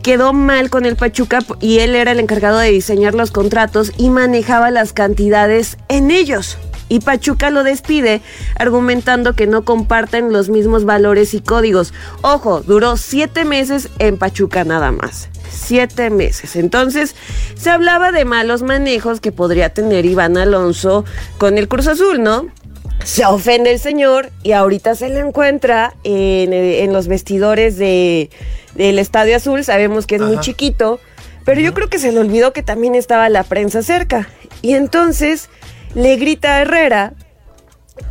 [0.07, 4.09] quedó mal con el Pachuca y él era el encargado de diseñar los contratos y
[4.09, 6.59] manejaba las cantidades en ellos.
[6.88, 8.23] Y Pachuca lo despide
[8.57, 11.92] argumentando que no comparten los mismos valores y códigos.
[12.23, 15.29] Ojo, duró siete meses en Pachuca nada más.
[15.51, 16.55] Siete meses.
[16.55, 17.16] Entonces,
[17.57, 21.05] se hablaba de malos manejos que podría tener Iván Alonso
[21.37, 22.47] con el Cruz Azul, ¿no?
[23.05, 28.31] Se ofende el señor y ahorita se le encuentra en, eh, en los vestidores de,
[28.75, 29.65] del Estadio Azul.
[29.65, 31.01] Sabemos que es muy chiquito,
[31.45, 34.29] pero yo creo que se le olvidó que también estaba la prensa cerca.
[34.63, 35.49] Y entonces
[35.95, 37.15] le grita a Herrera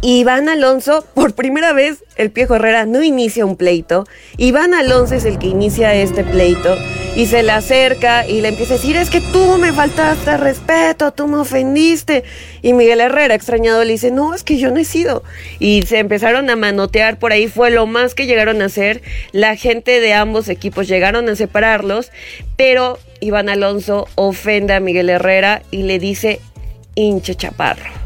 [0.02, 4.06] Iván Alonso, por primera vez, el Piejo Herrera no inicia un pleito.
[4.38, 6.76] Iván Alonso es el que inicia este pleito
[7.16, 10.42] y se le acerca y le empieza a decir, es que tú me faltaste al
[10.42, 12.24] respeto, tú me ofendiste.
[12.62, 15.24] Y Miguel Herrera, extrañado, le dice, no, es que yo no he sido.
[15.60, 19.02] Y se empezaron a manotear por ahí, fue lo más que llegaron a hacer.
[19.32, 22.12] La gente de ambos equipos llegaron a separarlos,
[22.58, 26.40] pero Iván Alonso ofende a Miguel Herrera y le dice,
[26.96, 28.05] hinche chaparro.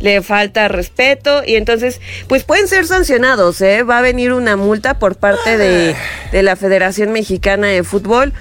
[0.00, 3.82] Le falta respeto y entonces, pues pueden ser sancionados, ¿eh?
[3.82, 5.96] Va a venir una multa por parte de,
[6.32, 8.32] de la Federación Mexicana de Fútbol.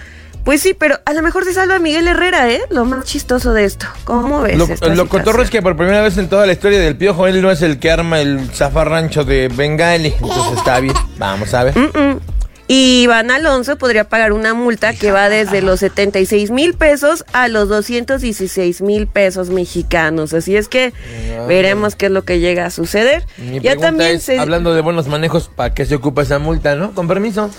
[0.44, 2.62] Pues sí, pero a lo mejor se salva Miguel Herrera, ¿eh?
[2.70, 3.88] Lo más chistoso de esto.
[4.04, 4.58] ¿Cómo ves?
[4.58, 7.26] Lo, esta lo cotorro es que por primera vez en toda la historia del piojo,
[7.26, 10.14] él no es el que arma el zafarrancho de Bengali.
[10.22, 10.94] Entonces está bien.
[11.18, 11.74] Vamos a ver.
[11.74, 12.20] Mm-mm.
[12.68, 17.48] Y Iván Alonso podría pagar una multa que va desde los 76 mil pesos a
[17.48, 20.34] los 216 mil pesos mexicanos.
[20.34, 20.92] Así es que
[21.48, 23.26] veremos qué es lo que llega a suceder.
[23.38, 24.40] Mi ya también es, se...
[24.40, 26.94] hablando de buenos manejos, ¿para qué se ocupa esa multa, no?
[26.94, 27.52] Con permiso.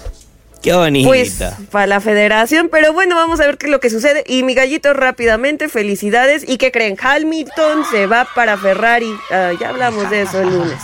[0.61, 1.07] Qué bonita.
[1.07, 1.38] Pues
[1.71, 4.25] para la federación, pero bueno, vamos a ver qué es lo que sucede.
[4.27, 6.45] Y mi gallito rápidamente, felicidades.
[6.49, 6.97] ¿Y qué creen?
[7.01, 9.14] Hamilton se va para Ferrari.
[9.31, 10.79] Ah, ya hablamos de eso el lunes.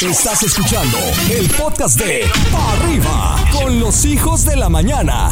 [0.00, 0.98] Estás escuchando
[1.30, 5.30] el podcast de Pa' Arriba con los hijos de la mañana.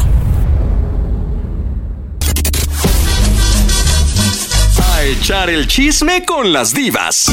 [4.93, 7.25] A echar el chisme con las divas.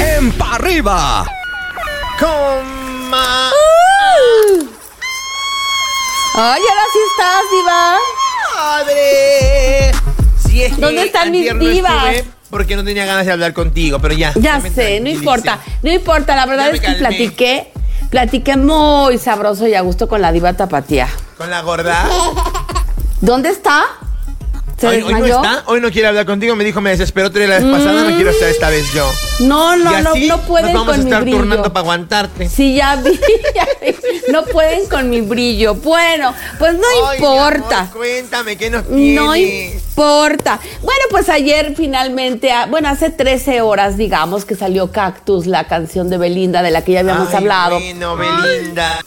[0.00, 1.26] En Pa' Arriba.
[2.18, 3.50] Coma.
[6.34, 7.96] Ay, ahora sí estás, diva.
[8.54, 9.92] ¡Padre!
[10.46, 12.14] Si es que ¿Dónde están mis no divas?
[12.14, 14.32] estuve Porque no tenía ganas de hablar contigo, pero ya.
[14.34, 15.58] Ya sé, no importa.
[15.82, 17.70] No importa, la verdad Ya es que platiqué,
[18.08, 21.06] platiqué muy sabroso y a gusto con la diva tapatía.
[21.36, 22.08] Con la gorda.
[23.20, 23.84] ¿Dónde está?
[24.78, 26.54] ¿Se Hoy, hoy no está, hoy no quiere hablar contigo.
[26.54, 29.10] Me dijo, me desesperó otra la vez pasada, no quiero estar esta vez yo.
[29.40, 31.38] No, no, y no, así no pueden nos vamos con a estar mi brillo.
[31.38, 32.48] turnando para aguantarte.
[32.50, 33.12] Sí, ya vi,
[33.54, 33.94] ya vi.
[34.30, 35.74] No pueden con mi brillo.
[35.76, 37.78] Bueno, pues no Ay, importa.
[37.80, 39.14] amor, cuéntame, ¿qué nos tienes?
[39.18, 40.60] No importa.
[40.82, 46.10] Bueno, pues ayer finalmente, ah, bueno, hace 13 horas, digamos, que salió Cactus, la canción
[46.10, 47.78] de Belinda de la que ya habíamos Ay, hablado.
[47.80, 48.98] Bueno, Belinda.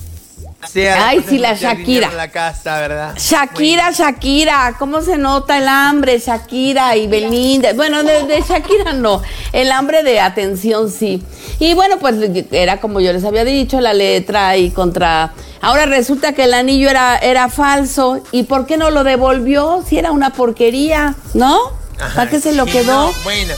[0.67, 2.12] Sea, Ay, sí, la Shakira.
[2.12, 3.15] la casa, ¿verdad?
[3.17, 6.19] Shakira, Shakira, ¿cómo se nota el hambre?
[6.19, 7.72] Shakira y Belinda.
[7.74, 9.22] Bueno, de, de Shakira no,
[9.54, 11.24] el hambre de atención sí.
[11.60, 12.15] Y bueno, pues
[12.52, 15.32] era como yo les había dicho, la letra y contra...
[15.62, 18.22] Ahora resulta que el anillo era, era falso.
[18.32, 19.84] ¿Y por qué no lo devolvió?
[19.88, 21.58] Si era una porquería, ¿no?
[22.00, 23.08] Ajá, ¿Para qué se lo sí, quedó?
[23.08, 23.54] no, bueno.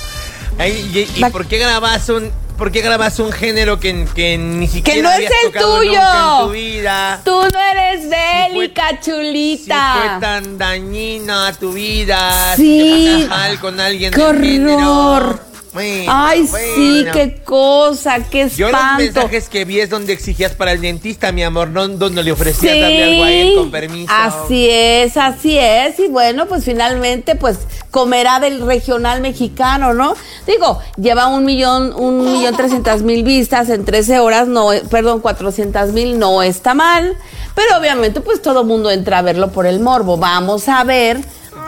[0.57, 4.67] Ay, ¿Y, y por qué grabas un por qué grabas un género que, que ni
[4.67, 5.89] siquiera Que no es habías el tocado tuyo.
[5.93, 7.21] nunca en tu vida?
[7.25, 9.93] Tú no eres bélica, Si chulita.
[9.97, 13.23] fue tan dañina a tu vida, Sí.
[13.23, 14.77] si te con alguien ¡Qué del género.
[14.77, 15.50] horror!
[15.73, 19.03] Bueno, Ay, sí, qué cosa, qué Yo los espanto.
[19.03, 22.73] mensajes que vi es donde exigías para el dentista, mi amor, no donde le ofrecías
[22.73, 24.11] Sí, darle algo a él con permiso.
[24.13, 25.97] Así es, así es.
[25.99, 30.15] Y bueno, pues finalmente, pues comerá del regional mexicano, ¿no?
[30.45, 35.93] Digo, lleva un millón, un millón trescientas mil vistas en 13 horas, no, perdón, cuatrocientas
[35.93, 37.15] mil, no está mal.
[37.55, 40.17] Pero obviamente, pues todo mundo entra a verlo por el morbo.
[40.17, 41.19] Vamos a ver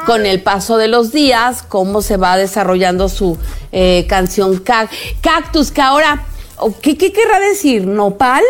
[0.06, 3.38] con el paso de los días cómo se va desarrollando su
[3.72, 4.90] eh, canción Cac-
[5.22, 6.26] Cactus, que ahora,
[6.82, 7.86] ¿qué, ¿qué querrá decir?
[7.88, 8.44] ¿Nopal?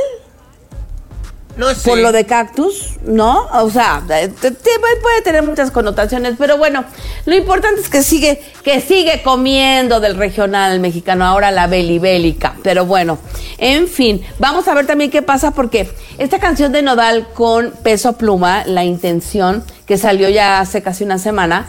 [1.84, 3.46] Por lo de cactus, ¿no?
[3.54, 6.84] O sea, puede tener muchas connotaciones, pero bueno,
[7.26, 12.56] lo importante es que sigue, que sigue comiendo del regional mexicano, ahora la belibélica.
[12.63, 13.20] Pero bueno,
[13.60, 18.13] en fin, vamos a ver también qué pasa porque esta canción de Nodal con peso
[18.13, 21.68] pluma, la intención, que salió ya hace casi una semana,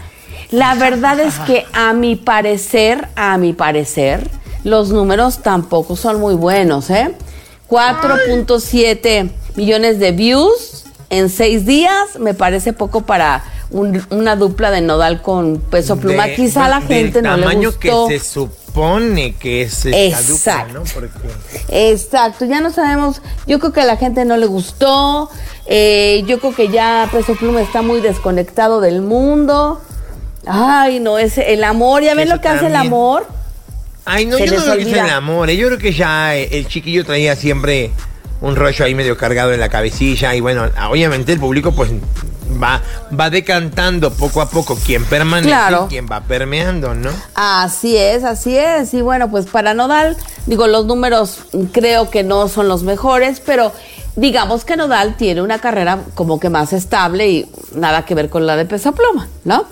[0.50, 4.30] la verdad es que a mi parecer, a mi parecer,
[4.62, 7.14] los números tampoco son muy buenos, ¿eh?
[7.68, 14.80] 4.7 millones de views en seis días, me parece poco para un- una dupla de
[14.80, 16.26] nodal con peso pluma.
[16.26, 18.08] De- Quizá a la gente no le tamaño gustó.
[18.08, 20.68] que se supone que es esta Exacto.
[20.72, 20.84] dupla, ¿no?
[20.94, 25.30] Porque Exacto, ya no sabemos, yo creo que a la gente no le gustó,
[25.66, 29.80] eh, yo creo que ya Peso Pluma está muy desconectado del mundo.
[30.46, 33.26] Ay, no, es el amor, ¿ya ven Eso lo que hace el amor?
[34.04, 35.48] Ay, no, Se yo no creo que sea el amor.
[35.50, 35.56] eh.
[35.56, 37.90] Yo creo que ya eh, el chiquillo traía siempre
[38.40, 40.34] un rollo ahí medio cargado en la cabecilla.
[40.34, 41.90] Y bueno, obviamente el público pues
[42.62, 42.82] va,
[43.18, 45.84] va decantando poco a poco quién permanece Claro.
[45.86, 47.10] y quién va permeando, ¿no?
[47.34, 48.92] Así es, así es.
[48.92, 51.38] Y bueno, pues para Nodal, digo, los números
[51.72, 53.72] creo que no son los mejores, pero
[54.16, 58.46] digamos que Nodal tiene una carrera como que más estable y nada que ver con
[58.46, 59.64] la de Peso Pluma, ¿no?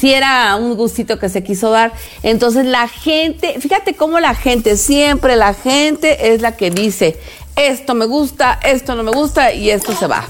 [0.00, 1.92] Si era un gustito que se quiso dar.
[2.22, 7.18] Entonces la gente, fíjate cómo la gente, siempre la gente es la que dice,
[7.54, 10.24] esto me gusta, esto no me gusta y esto se va.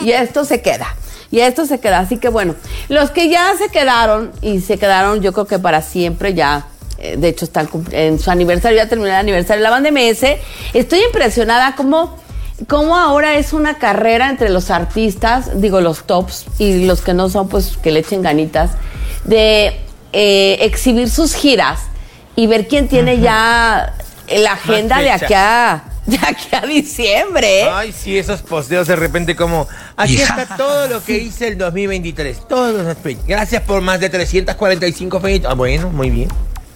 [0.00, 0.94] Y esto se queda.
[1.30, 2.00] Y esto se queda.
[2.00, 2.54] Así que bueno,
[2.88, 6.66] los que ya se quedaron y se quedaron yo creo que para siempre ya.
[6.98, 10.36] eh, De hecho, están en su aniversario, ya terminó el aniversario de la banda MS.
[10.74, 12.18] Estoy impresionada como
[12.68, 17.28] cómo ahora es una carrera entre los artistas, digo los tops y los que no
[17.30, 18.72] son, pues que le echen ganitas,
[19.24, 19.80] de
[20.12, 21.80] eh, exhibir sus giras
[22.36, 23.94] y ver quién tiene ya
[24.28, 27.62] la agenda de aquí a, de aquí a diciembre.
[27.62, 27.68] ¿eh?
[27.70, 32.48] Ay, sí, esos posteos de repente como, aquí está todo lo que hice el 2023,
[32.48, 33.26] todos los fechas.
[33.26, 35.50] Gracias por más de 345 fechas.
[35.50, 36.28] Ah, bueno, muy bien.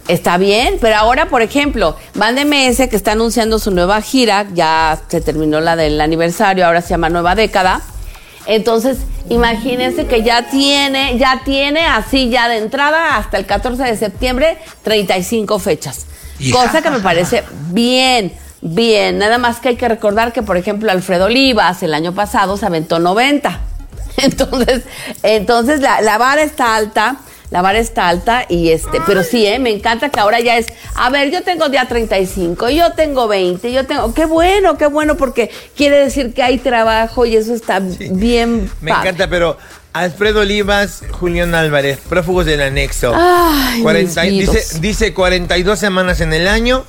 [0.09, 4.99] Está bien, pero ahora, por ejemplo, Band MS que está anunciando su nueva gira, ya
[5.07, 7.83] se terminó la del aniversario, ahora se llama Nueva Década.
[8.49, 8.97] Entonces,
[9.29, 14.57] imagínense que ya tiene, ya tiene así ya de entrada hasta el 14 de septiembre
[14.83, 16.07] 35 fechas.
[16.51, 18.33] Cosa que me parece bien,
[18.63, 19.19] bien.
[19.19, 22.65] Nada más que hay que recordar que, por ejemplo, Alfredo Olivas el año pasado se
[22.65, 23.61] aventó 90.
[24.17, 24.83] Entonces,
[25.23, 27.19] entonces la, la vara está alta,
[27.51, 29.59] la vara está alta y este, pero sí, ¿eh?
[29.59, 33.73] me encanta que ahora ya es, a ver, yo tengo día 35, yo tengo 20,
[33.73, 37.81] yo tengo, qué bueno, qué bueno, porque quiere decir que hay trabajo y eso está
[37.81, 38.71] bien.
[38.81, 39.11] Me padre.
[39.11, 39.57] encanta, pero
[39.95, 43.13] Alfredo Olivas, Julián Álvarez, prófugos del anexo.
[43.15, 46.85] Ay, 40 mis dice, dice 42 semanas en el año,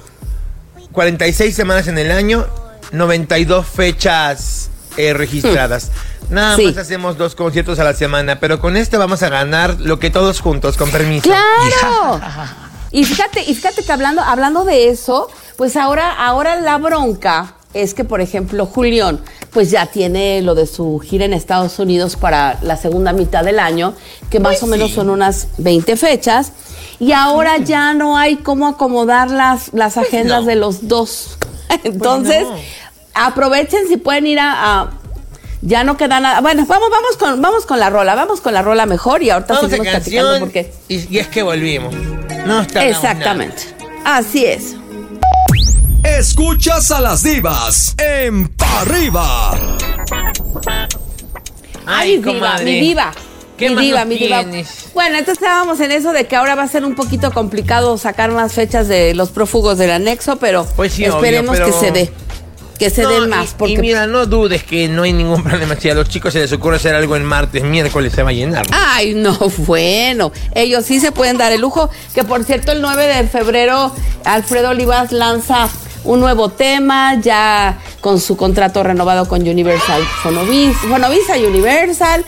[0.92, 2.46] 46 semanas en el año,
[2.92, 5.92] 92 fechas eh, registradas.
[6.30, 6.66] Nada Sí.
[6.68, 10.10] más hacemos dos conciertos a la semana, pero con este vamos a ganar lo que
[10.10, 11.24] todos juntos, con permiso.
[11.24, 12.20] ¡Claro!
[12.92, 17.94] Y fíjate, y fíjate que hablando, hablando de eso, pues ahora, ahora la bronca es
[17.94, 19.20] que, por ejemplo, Julián,
[19.52, 23.60] pues ya tiene lo de su gira en Estados Unidos para la segunda mitad del
[23.60, 23.94] año,
[24.32, 26.52] que más o menos son unas 20 fechas,
[27.00, 30.48] y ahora ya no hay cómo acomodar las, las agendas no.
[30.48, 31.38] de los dos.
[31.84, 32.56] Entonces, no.
[33.14, 34.90] aprovechen si pueden ir a, a-
[35.62, 36.42] ya no queda nada.
[36.42, 39.56] Bueno, vamos, vamos con, vamos con la rola, vamos con la rola mejor y ahorita
[39.56, 40.74] Vamos a seguimos platicando porque.
[40.88, 41.94] y, y es que volvimos.
[42.46, 43.64] No está Exactamente.
[44.06, 44.76] Así es.
[46.04, 49.52] Escuchas a las divas en Pa' Arriba.
[51.86, 53.12] Ay, mi diva, mi diva.
[53.58, 54.42] ¿Qué mi más diva, mi diva.
[54.94, 58.32] Bueno, entonces estábamos en eso de que ahora va a ser un poquito complicado sacar
[58.32, 61.92] más fechas de los prófugos del anexo, pero Pues sí, obvio, esperemos pero- que se
[61.92, 62.12] dé.
[62.80, 63.52] Que se No, den y- más.
[63.52, 65.76] y, Porque mira, no dudes que no hay ningún problema.
[65.76, 68.34] Si a los chicos se les ocurre hacer algo en martes, miércoles se va a
[68.34, 68.66] llenar.
[68.72, 70.32] Ay, no, bueno.
[70.56, 71.90] Ellos sí se pueden dar el lujo.
[72.16, 75.68] Que por cierto, el 9 de febrero, Alfredo Olivas lanza
[76.06, 82.24] un nuevo tema, ya con su contrato renovado con Universal Fonovis, Fonovisa Universal.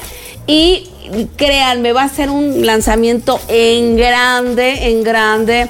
[0.47, 0.89] Y
[1.37, 5.67] créanme, va a ser un lanzamiento en grande, en grande.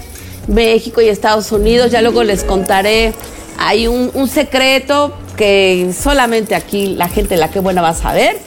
[0.48, 1.91] México y Estados Unidos.
[1.91, 3.13] Ya luego les contaré.
[3.57, 8.39] Hay un, un secreto que solamente aquí la gente la que buena va a saber.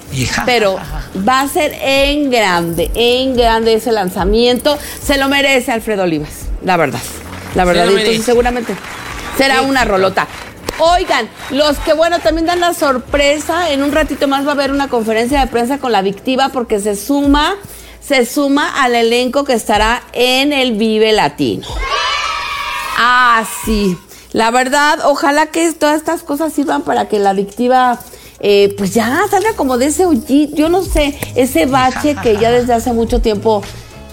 [0.46, 0.76] Pero
[1.26, 4.78] va a ser en grande, en grande ese lanzamiento.
[5.02, 7.00] Se lo merece Alfredo Olivas, la verdad.
[7.54, 8.76] La verdad, lo entonces seguramente
[9.36, 10.26] será una rolota.
[10.78, 14.72] Oigan, los que bueno también dan la sorpresa, en un ratito más va a haber
[14.72, 17.54] una conferencia de prensa con la Victiva porque se suma,
[18.00, 21.66] se suma al elenco que estará en el Vive Latino.
[22.96, 23.96] Ah, sí.
[24.34, 28.00] La verdad, ojalá que todas estas cosas sirvan para que la adictiva,
[28.40, 30.06] eh, pues ya salga como de ese
[30.52, 33.62] yo no sé, ese bache que ya desde hace mucho tiempo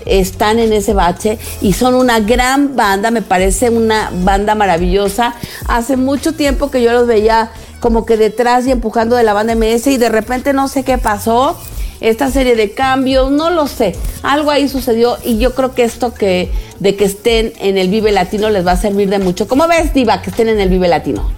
[0.06, 5.34] están en ese bache y son una gran banda, me parece una banda maravillosa.
[5.68, 9.56] Hace mucho tiempo que yo los veía como que detrás y empujando de la banda
[9.56, 11.58] MS y de repente no sé qué pasó
[12.02, 13.96] esta serie de cambios, no lo sé.
[14.24, 18.12] Algo ahí sucedió y yo creo que esto que de que estén en el Vive
[18.12, 19.48] Latino les va a servir de mucho.
[19.48, 21.32] ¿Cómo ves, Diva, que estén en el Vive Latino?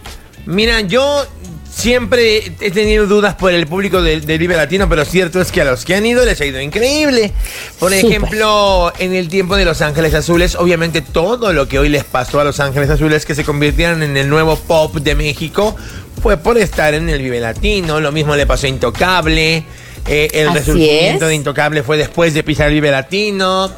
[0.46, 1.26] Mira, yo
[1.70, 5.62] siempre he tenido dudas por el público del, del Vive Latino, pero cierto es que
[5.62, 7.34] a los que han ido les ha ido increíble.
[7.80, 12.06] Por ejemplo, en el tiempo de Los Ángeles Azules, obviamente todo lo que hoy les
[12.06, 15.76] pasó a Los Ángeles Azules, que se convirtieron en el nuevo pop de México,
[16.22, 18.00] fue por estar en el Vive Latino.
[18.00, 19.66] Lo mismo le pasó a Intocable.
[20.08, 21.30] Eh, el Así resurgimiento es.
[21.30, 23.72] de Intocable fue después de pisar el Vive Latino.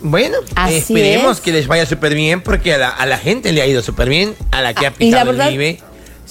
[0.00, 1.42] Bueno, Así esperemos es.
[1.42, 4.08] que les vaya súper bien porque a la, a la gente le ha ido súper
[4.08, 5.80] bien, a la que ha Ah, pisado verdad- el Vive.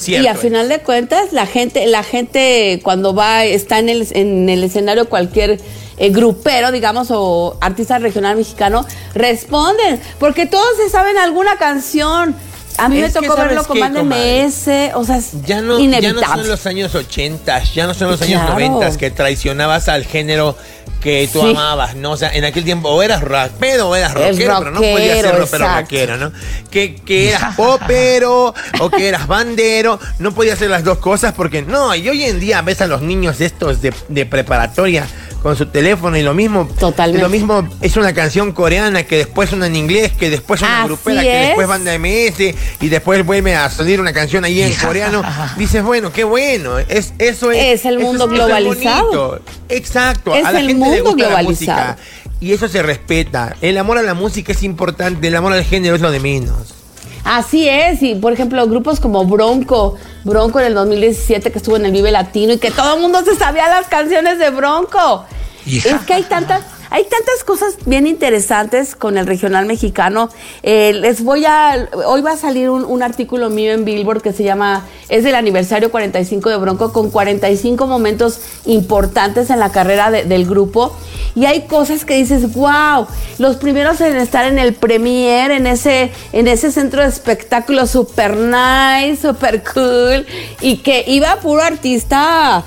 [0.06, 0.40] y a es.
[0.40, 5.10] final de cuentas, la gente, la gente cuando va, está en el, en el escenario
[5.10, 5.60] cualquier
[5.98, 12.36] eh, grupero, digamos, o artista regional mexicano, responden, porque todos se saben alguna canción.
[12.78, 14.04] A mí Es me tocó ¿sabes verlo con banda?
[14.04, 18.12] MS, o sea, es Ya no, ya no son los años 80, ya no son
[18.12, 18.54] los años Claro.
[18.54, 20.56] 90 que traicionabas al género
[21.02, 21.52] que tú Sí.
[21.52, 22.12] amabas, ¿no?
[22.12, 25.36] O sea, en aquel tiempo o eras rapero o eras rockero, pero no podías ser
[25.38, 26.32] rockero, rockero, ¿no?
[26.72, 31.62] Que, que eras popero o que eras bandero, no podías hacer las dos cosas porque
[31.62, 35.06] no, y hoy en día ves a los niños estos de, de preparatoria
[35.48, 37.22] con su teléfono y lo mismo, Totalmente.
[37.24, 40.88] lo mismo es una canción coreana que después suena en inglés, que después una Así
[40.88, 41.48] grupera, que es.
[41.48, 45.24] después banda MS y después vuelve a salir una canción ahí en coreano.
[45.56, 46.80] Dices, bueno, qué bueno.
[46.80, 47.80] Es, eso es.
[47.80, 49.40] Es el mundo es globalizado.
[49.70, 50.36] Exacto.
[50.36, 51.80] Es a la el gente le mundo gusta la globalizado.
[51.94, 51.98] música.
[52.42, 53.56] Y eso se respeta.
[53.62, 55.30] El amor a la música es importante.
[55.30, 56.74] El amor al género es lo de menos.
[57.24, 61.86] Así es, y por ejemplo, grupos como Bronco, Bronco en el 2017 que estuvo en
[61.86, 65.26] el Vive Latino y que todo el mundo se sabía las canciones de Bronco.
[65.66, 70.30] Es que hay tantas, hay tantas cosas bien interesantes con el regional mexicano.
[70.64, 74.34] Eh, les voy a, hoy va a salir un, un artículo mío en Billboard que
[74.34, 80.12] se llama, es del aniversario 45 de Bronco con 45 momentos importantes en la carrera
[80.12, 80.96] de- del grupo.
[81.36, 83.06] Y hay cosas que dices, wow,
[83.38, 88.36] los primeros en estar en el premier, en ese, en ese centro de espectáculo super
[88.38, 90.26] nice, super cool,
[90.62, 92.64] y que iba puro artista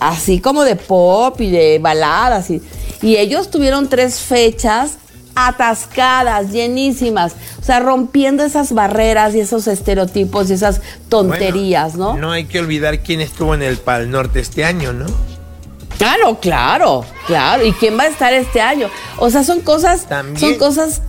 [0.00, 2.50] así como de pop y de baladas.
[2.50, 2.62] Y,
[3.04, 4.92] y ellos tuvieron tres fechas
[5.34, 12.20] atascadas, llenísimas, o sea, rompiendo esas barreras y esos estereotipos y esas tonterías, Bueno, ¿no?
[12.28, 15.06] No hay que olvidar quién estuvo en el Pal Norte este año, ¿no?
[15.98, 17.64] Claro, claro, claro.
[17.64, 18.88] ¿Y quién va a estar este año?
[19.18, 20.38] O sea, son cosas, También.
[20.38, 21.02] son cosas,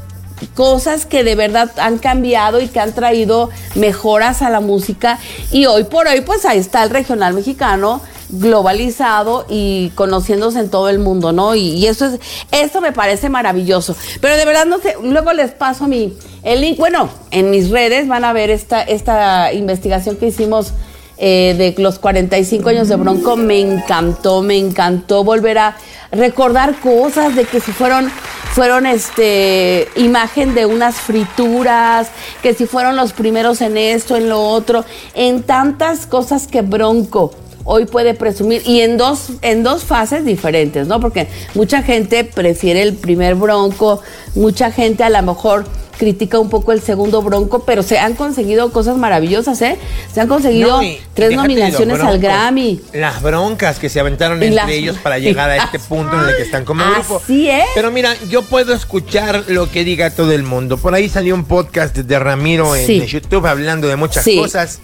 [0.54, 5.18] cosas que de verdad han cambiado y que han traído mejoras a la música.
[5.52, 8.02] Y hoy por hoy, pues ahí está el regional mexicano
[8.40, 11.56] globalizado y conociéndose en todo el mundo, ¿no?
[11.56, 12.20] Y, eso es,
[12.52, 13.96] eso me parece maravilloso.
[14.22, 16.78] Pero de verdad no sé, luego les paso mi el link.
[16.78, 20.74] Bueno, en mis redes van a ver esta, esta investigación que hicimos
[21.18, 25.78] eh, de los 45 años de Bronco, me encantó, me encantó volver a
[26.12, 28.12] recordar cosas de que si fueron,
[28.54, 32.10] fueron este, imagen de unas frituras,
[32.42, 34.84] que si fueron los primeros en esto, en lo otro,
[35.14, 37.32] en tantas cosas que Bronco
[37.66, 41.00] hoy puede presumir y en dos en dos fases diferentes, ¿no?
[41.00, 44.02] Porque mucha gente prefiere el primer Bronco,
[44.36, 45.66] mucha gente a lo mejor
[45.98, 49.78] critica un poco el segundo Bronco, pero se han conseguido cosas maravillosas, ¿eh?
[50.14, 52.82] Se han conseguido No, y- tres y nominaciones al Grammy.
[52.94, 56.36] Las broncas que se aventaron entre las- ellos para llegar a este punto en el
[56.36, 57.22] que están como grupo.
[57.24, 57.64] Así es.
[57.76, 60.76] Pero mira, yo puedo escuchar lo que diga todo el mundo.
[60.78, 63.06] Por ahí salió un podcast de Ramiro en Sí.
[63.08, 64.38] YouTube hablando de muchas Sí.
[64.38, 64.80] cosas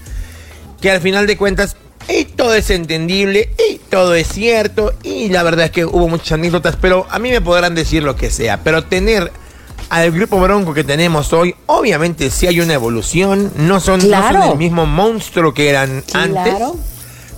[0.79, 1.75] que al final de cuentas
[2.13, 6.33] y todo es entendible y todo es cierto y la verdad es que hubo muchas
[6.33, 9.31] anécdotas, pero a mí me podrán decir lo que sea, pero tener
[9.89, 14.41] al grupo bronco que tenemos hoy, obviamente sí hay una evolución, no son, no Claro.
[14.41, 16.53] son el mismo monstruo que eran antes,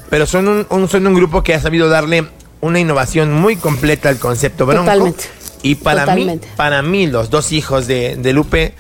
[0.09, 2.27] pero son un, un- son un grupo que ha sabido darle
[2.61, 4.83] una innovación muy completa al concepto bronco.
[4.83, 5.23] Totalmente.
[5.63, 6.47] Y para Totalmente.
[6.47, 8.73] mí, para mí, los dos hijos de, de Lupe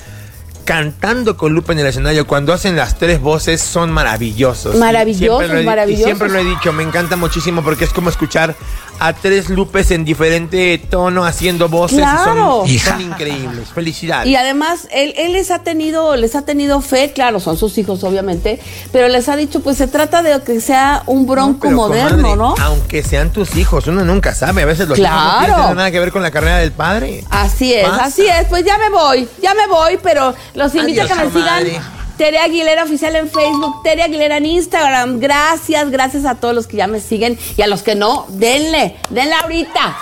[0.65, 4.75] cantando con Lupe en el escenario, cuando hacen las tres voces, son maravillosos.
[4.75, 6.01] Y Maravillosos, siempre he- maravillosos.
[6.01, 8.55] Y siempre lo he dicho, me encanta muchísimo porque es como escuchar
[8.99, 11.97] a tres Lupes en diferente tono haciendo voces.
[11.97, 12.63] y Claro.
[12.65, 13.69] son, son increíbles.
[13.73, 14.27] Felicidades.
[14.27, 18.03] Y además, él, él les ha tenido, les ha tenido fe, claro, son sus hijos,
[18.03, 18.59] obviamente,
[18.91, 22.55] pero les ha dicho, pues se trata de que sea un bronco moderno, comadre, ¿no?
[22.61, 24.61] Aunque sean tus hijos, uno nunca sabe.
[24.61, 25.39] A veces los hijos no Claro.
[25.39, 27.23] tienen tener nada que ver con la carrera del padre.
[27.29, 28.05] Así es, Pasa.
[28.05, 28.45] así es.
[28.47, 32.03] Pues ya me voy, ya me voy, pero los invito Adiós, a que me sigan.
[32.17, 35.19] Tere Aguilera Oficial en Facebook, Tere Aguilera en Instagram.
[35.19, 38.97] Gracias, gracias a todos los que ya me siguen y a los que no, denle,
[39.09, 39.97] denle ahorita.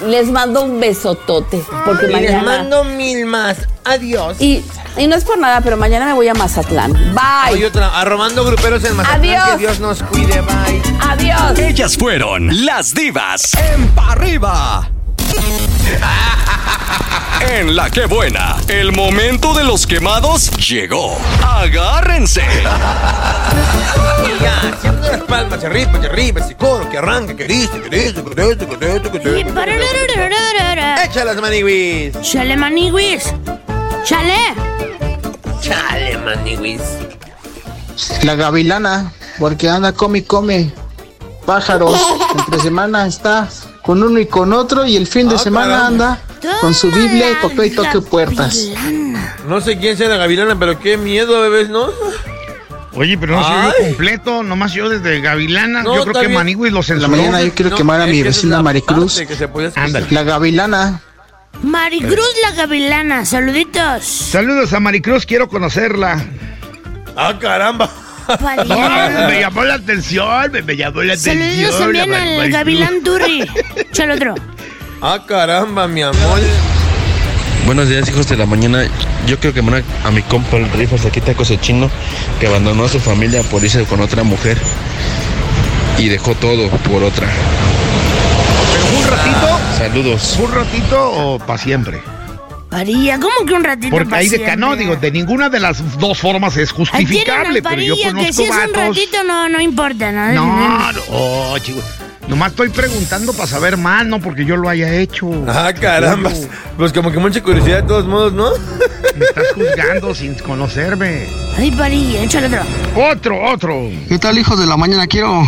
[0.00, 1.64] Les mando un besotote.
[1.84, 2.36] Porque Y mañana.
[2.38, 3.56] les mando mil más.
[3.84, 4.36] Adiós.
[4.40, 4.64] Y,
[4.96, 6.92] y no es por nada, pero mañana me voy a Mazatlán.
[7.14, 7.64] Bye.
[7.64, 9.20] otra, arrobando gruperos en Mazatlán.
[9.24, 9.50] Adiós.
[9.52, 10.40] Que Dios nos cuide.
[10.40, 10.82] Bye.
[11.00, 11.58] Adiós.
[11.60, 13.52] Ellas fueron las divas.
[13.74, 14.90] En pa' arriba.
[17.64, 21.16] En la que buena, el momento de los quemados llegó.
[21.42, 22.42] Agárrense.
[24.22, 27.70] Y ya, siempre las palmas hacia arriba, hacia arriba, ese coro que arranca, que dice,
[27.80, 29.54] que dice, que dice, que dice, que dice.
[31.06, 32.20] Échalas, maniwis.
[32.20, 33.32] Chale, maniwis.
[34.04, 34.36] Chale.
[35.62, 36.82] Chale, maniwis.
[38.24, 40.70] La gavilana, porque anda come y come
[41.46, 41.98] pájaros.
[42.38, 43.48] Entre semana está
[43.82, 45.86] con uno y con otro y el fin de Ah, semana caramba.
[45.86, 46.20] anda
[46.60, 48.70] con su Biblia y toque y toque puertas.
[49.48, 51.88] No sé quién sea la gavilana, pero qué miedo, bebés, ¿no?
[52.96, 53.58] Oye, pero no se Ay.
[53.58, 55.82] oyó completo, nomás yo desde Gavilana.
[55.82, 56.28] No, yo creo que.
[56.28, 59.20] Manigüis los En la mañana yo quiero No, quemar a mi vecina la Maricruz.
[60.10, 61.00] La gavilana.
[61.62, 63.24] Maricruz la gavilana.
[63.24, 64.04] Saluditos.
[64.04, 66.24] Saludos a Maricruz, quiero conocerla.
[67.16, 67.90] Ah, caramba.
[68.26, 71.36] No, me llamó la atención, me, me llamó la atención.
[71.38, 73.46] Saluditos también al gavilán Turri.
[74.14, 74.34] Otro.
[75.06, 76.40] Ah, caramba, mi amor.
[77.66, 78.84] Buenos días, hijos de la mañana.
[79.26, 81.90] Yo quiero quemar a, a mi compa el Rifas aquí taco chino
[82.40, 84.56] que abandonó a su familia por irse con otra mujer
[85.98, 87.28] y dejó todo por otra.
[88.72, 89.58] ¿Pero fue un ratito?
[89.76, 90.34] Saludos.
[90.38, 92.00] ¿Fue un ratito o para siempre?
[92.70, 94.56] Parilla, ¿cómo que un ratito Porque ahí de siempre?
[94.56, 98.32] no, digo, de ninguna de las dos formas es justificable, al pero yo conozco que
[98.32, 98.76] si es un vatos.
[98.96, 100.32] ratito no, no importa, ¿no?
[100.32, 101.82] No, no, oh, chico.
[102.28, 105.28] Nomás estoy preguntando para saber más, no porque yo lo haya hecho.
[105.46, 106.30] Ah, caramba.
[106.78, 108.50] Pues como que mucha curiosidad de todos modos, ¿no?
[109.16, 111.26] Me estás juzgando sin conocerme.
[111.58, 112.62] Ay, Parilla, échale otro.
[113.10, 113.90] Otro, otro.
[114.08, 115.06] ¿Qué tal, hijos de la mañana?
[115.06, 115.42] Quiero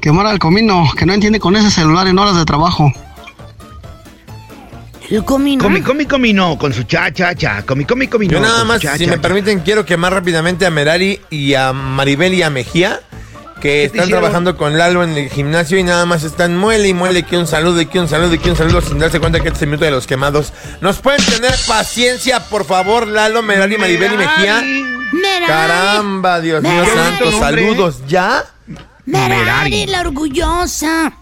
[0.00, 2.90] quemar al comino que no entiende con ese celular en horas de trabajo.
[5.08, 5.62] El comino.
[5.62, 7.62] Comi, comi, comi, no, con su cha, cha, cha.
[7.62, 9.22] Comi, comi, comi, Yo nada más, cha, si cha, me cha.
[9.22, 13.00] permiten, quiero quemar rápidamente a Merari y a Maribel y a Mejía,
[13.60, 14.20] que están hicieron?
[14.20, 17.46] trabajando con Lalo en el gimnasio y nada más están muele y muele que un
[17.46, 19.62] saludo y que un saludo y que un saludo sin darse cuenta que este es
[19.62, 20.52] el minuto de los quemados.
[20.80, 24.62] ¿Nos pueden tener paciencia, por favor, Lalo, Merari, Maribel y Mejía?
[25.12, 25.46] Merari.
[25.46, 28.44] Caramba, Dios mío santo, saludos, ¿ya?
[29.06, 29.86] Merari, Merari.
[29.86, 31.12] la orgullosa.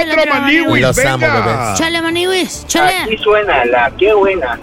[0.00, 1.40] Otro maniwis, Los amo, venga.
[1.46, 1.78] bebés.
[1.78, 2.66] Chale, maniwis.
[2.66, 2.96] Chale.
[3.04, 4.58] Aquí suena la qué buena.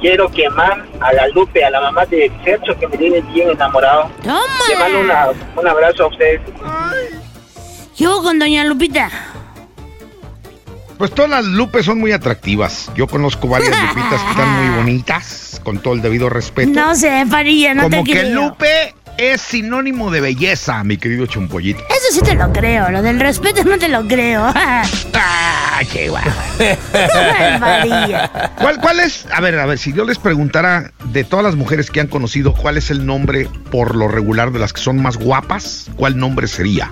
[0.00, 4.10] Quiero quemar a la Lupe, a la mamá de Sergio que me tiene bien enamorado.
[4.68, 6.40] Le mando una- un abrazo a ustedes.
[7.96, 9.10] Yo con doña Lupita.
[10.96, 12.90] Pues todas las lupes son muy atractivas.
[12.94, 16.70] Yo conozco varias lupitas que están muy bonitas, con todo el debido respeto.
[16.72, 18.34] No sé, Parilla, no Como te que creo.
[18.48, 21.80] Lupe es sinónimo de belleza, mi querido chumpollito.
[21.90, 24.46] Eso sí te lo creo, lo del respeto no te lo creo.
[25.14, 26.30] ¡Ah, qué guapo!
[28.58, 29.26] ¿Cuál, ¿Cuál es?
[29.30, 32.54] A ver, a ver, si yo les preguntara de todas las mujeres que han conocido,
[32.54, 35.90] ¿cuál es el nombre por lo regular de las que son más guapas?
[35.96, 36.90] ¿Cuál nombre sería?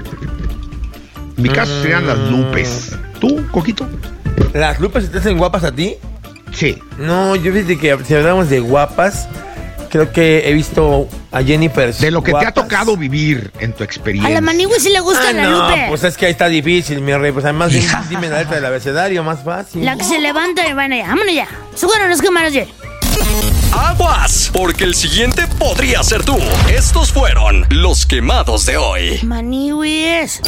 [1.34, 2.94] En mi caso serían las Lupes.
[3.20, 3.88] ¿Tú, Coquito?
[4.52, 5.94] ¿Las Lupes te hacen guapas a ti?
[6.52, 6.76] Sí.
[6.98, 9.28] No, yo fíjate que si hablamos de guapas,
[9.88, 11.94] creo que he visto a Jennifer.
[11.94, 14.32] De lo que te ha tocado vivir en tu A experiencia.
[14.34, 15.86] la manigua sí le gusta Ah, la no, Lupe.
[15.88, 17.32] pues es que ahí está difícil, mi rey.
[17.32, 19.84] Pues además, dime, dime la letra del abecedario, más fácil.
[19.84, 21.48] La que se levanta y bueno, ya, vámonos ya.
[21.74, 22.66] Seguro los cámaras ya.
[23.72, 26.38] Aguas, porque el siguiente podría ser tú.
[26.70, 29.20] Estos fueron los quemados de hoy.
[29.24, 30.40] Maniwis.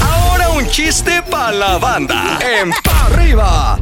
[0.00, 2.38] Ahora un chiste para la banda.
[2.62, 3.78] En pa' arriba.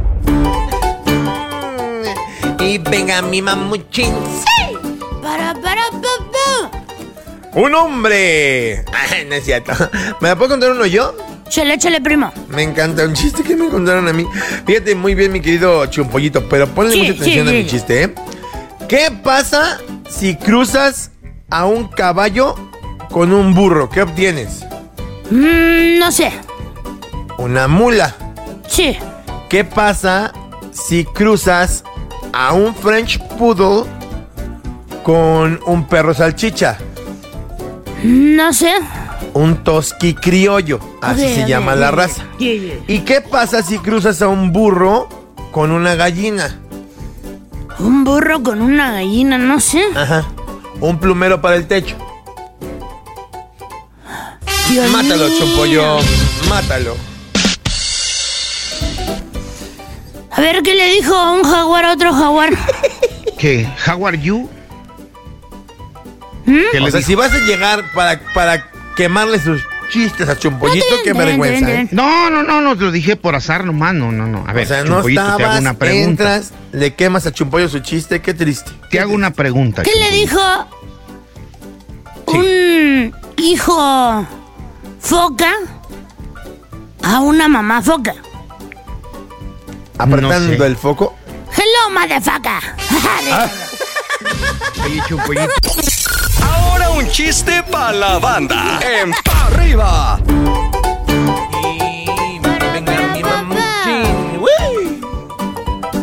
[2.59, 4.13] Y venga mi mamuchín.
[4.13, 4.64] Pa.
[7.55, 8.83] ¡Un hombre!
[8.93, 9.71] Ay, no es cierto.
[10.19, 11.15] ¿Me la puedo contar uno yo?
[11.47, 12.33] Chale, chale, primo.
[12.49, 14.25] Me encanta un chiste que me contaron a mí.
[14.65, 18.03] Fíjate muy bien, mi querido chumpollito, pero ponle Sí, mucha atención sí, a mi chiste,
[18.03, 18.15] ¿eh?
[18.89, 19.79] ¿Qué pasa
[20.09, 21.11] si cruzas
[21.49, 22.55] a un caballo
[23.09, 23.89] con un burro?
[23.89, 24.65] ¿Qué obtienes?
[25.31, 26.33] Mm, no sé.
[27.37, 28.13] Una mula.
[28.67, 28.97] Sí.
[29.49, 30.33] ¿Qué pasa
[30.73, 31.85] si cruzas
[32.33, 33.89] a un French Poodle
[35.05, 36.79] con un perro salchicha?
[38.03, 38.71] No sé.
[39.35, 40.79] Un tosqui criollo.
[40.99, 42.23] Así se a llama la raza.
[42.39, 42.75] Yeah, yeah.
[42.87, 45.07] ¿Y qué pasa si cruzas a un burro
[45.51, 46.59] con una gallina?
[47.77, 49.83] Un burro con una gallina, no sé.
[49.95, 50.25] Ajá.
[50.81, 51.95] Un plumero para el techo.
[54.71, 55.37] Dios Mátalo, mío.
[55.37, 55.97] chumpollo.
[56.49, 56.95] Mátalo.
[60.31, 62.49] A ver qué le dijo un jaguar a otro jaguar.
[63.37, 63.69] ¿Qué?
[63.85, 64.49] ¿How are you?
[66.45, 66.57] ¿Mm?
[66.71, 70.85] ¿Qué O le sea, si vas a llegar para, para quemarle sus chistes a Chumpollito,
[71.03, 71.87] qué vergüenza, ¿eh?
[71.91, 74.43] No, no, no, no, te lo dije por azar nomás, no, no, no.
[74.47, 76.09] A ver, o sea, no Chumpollito, te hago estabas, una pregunta.
[76.35, 78.71] entras, le quemas a Chumpollo su chiste, qué triste.
[78.89, 79.83] Te hago una pregunta.
[79.83, 80.67] ¿Qué le Chumpollito.
[82.25, 84.27] dijo un hijo
[84.99, 85.51] foca
[87.03, 88.13] a una mamá foca?
[89.97, 90.65] Apretando No sé.
[90.65, 91.15] el foco.
[91.55, 92.61] Hello, motherfucker.
[94.83, 95.53] Oye, Chumpollito.
[96.55, 98.79] Ahora un chiste para la banda.
[99.01, 100.19] En pa' arriba.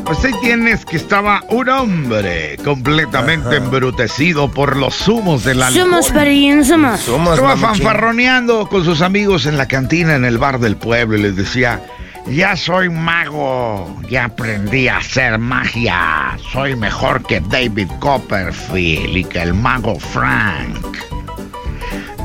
[0.04, 5.84] Pues ahí tienes que estaba un hombre completamente embrutecido por los humos del alcohol.
[5.84, 7.00] Somos parillos, somos.
[7.00, 11.22] Somos Estaba fanfarroneando con sus amigos en la cantina en el bar del pueblo y
[11.22, 11.80] les decía,
[12.26, 19.42] ya soy mago, ya aprendí a hacer magia, soy mejor que David Copperfield y que
[19.42, 20.98] el mago Frank.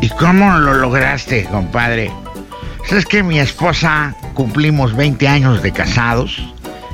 [0.02, 2.12] ¿Y cómo lo lograste, compadre?
[2.90, 6.42] Es que mi esposa cumplimos 20 años de casados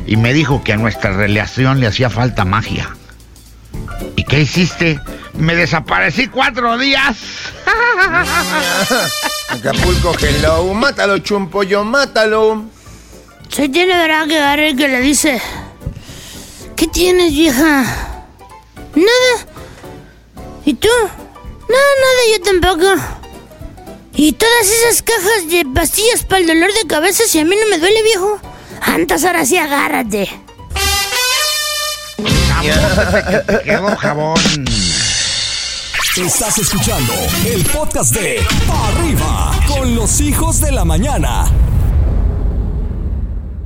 [0.07, 2.89] y me dijo que a nuestra relación le hacía falta magia.
[4.15, 4.99] ¿Y qué hiciste?
[5.33, 7.17] Me desaparecí cuatro días.
[9.49, 10.73] Acapulco, hello.
[10.73, 12.65] Mátalo, Chumpollo, mátalo.
[13.53, 15.39] Se tiene verdad que agarre y que le dice:
[16.75, 17.83] ¿Qué tienes, vieja?
[18.95, 19.47] Nada.
[20.65, 20.87] ¿Y tú?
[20.89, 23.01] No, nada, yo tampoco.
[24.15, 27.67] ¿Y todas esas cajas de pastillas para el dolor de cabeza si a mí no
[27.69, 28.39] me duele, viejo?
[28.81, 30.29] Antes ahora sí agárrate.
[33.65, 34.65] Quedó jabón.
[36.17, 37.13] Estás escuchando
[37.45, 41.45] el podcast de Pa' Arriba con los hijos de la mañana.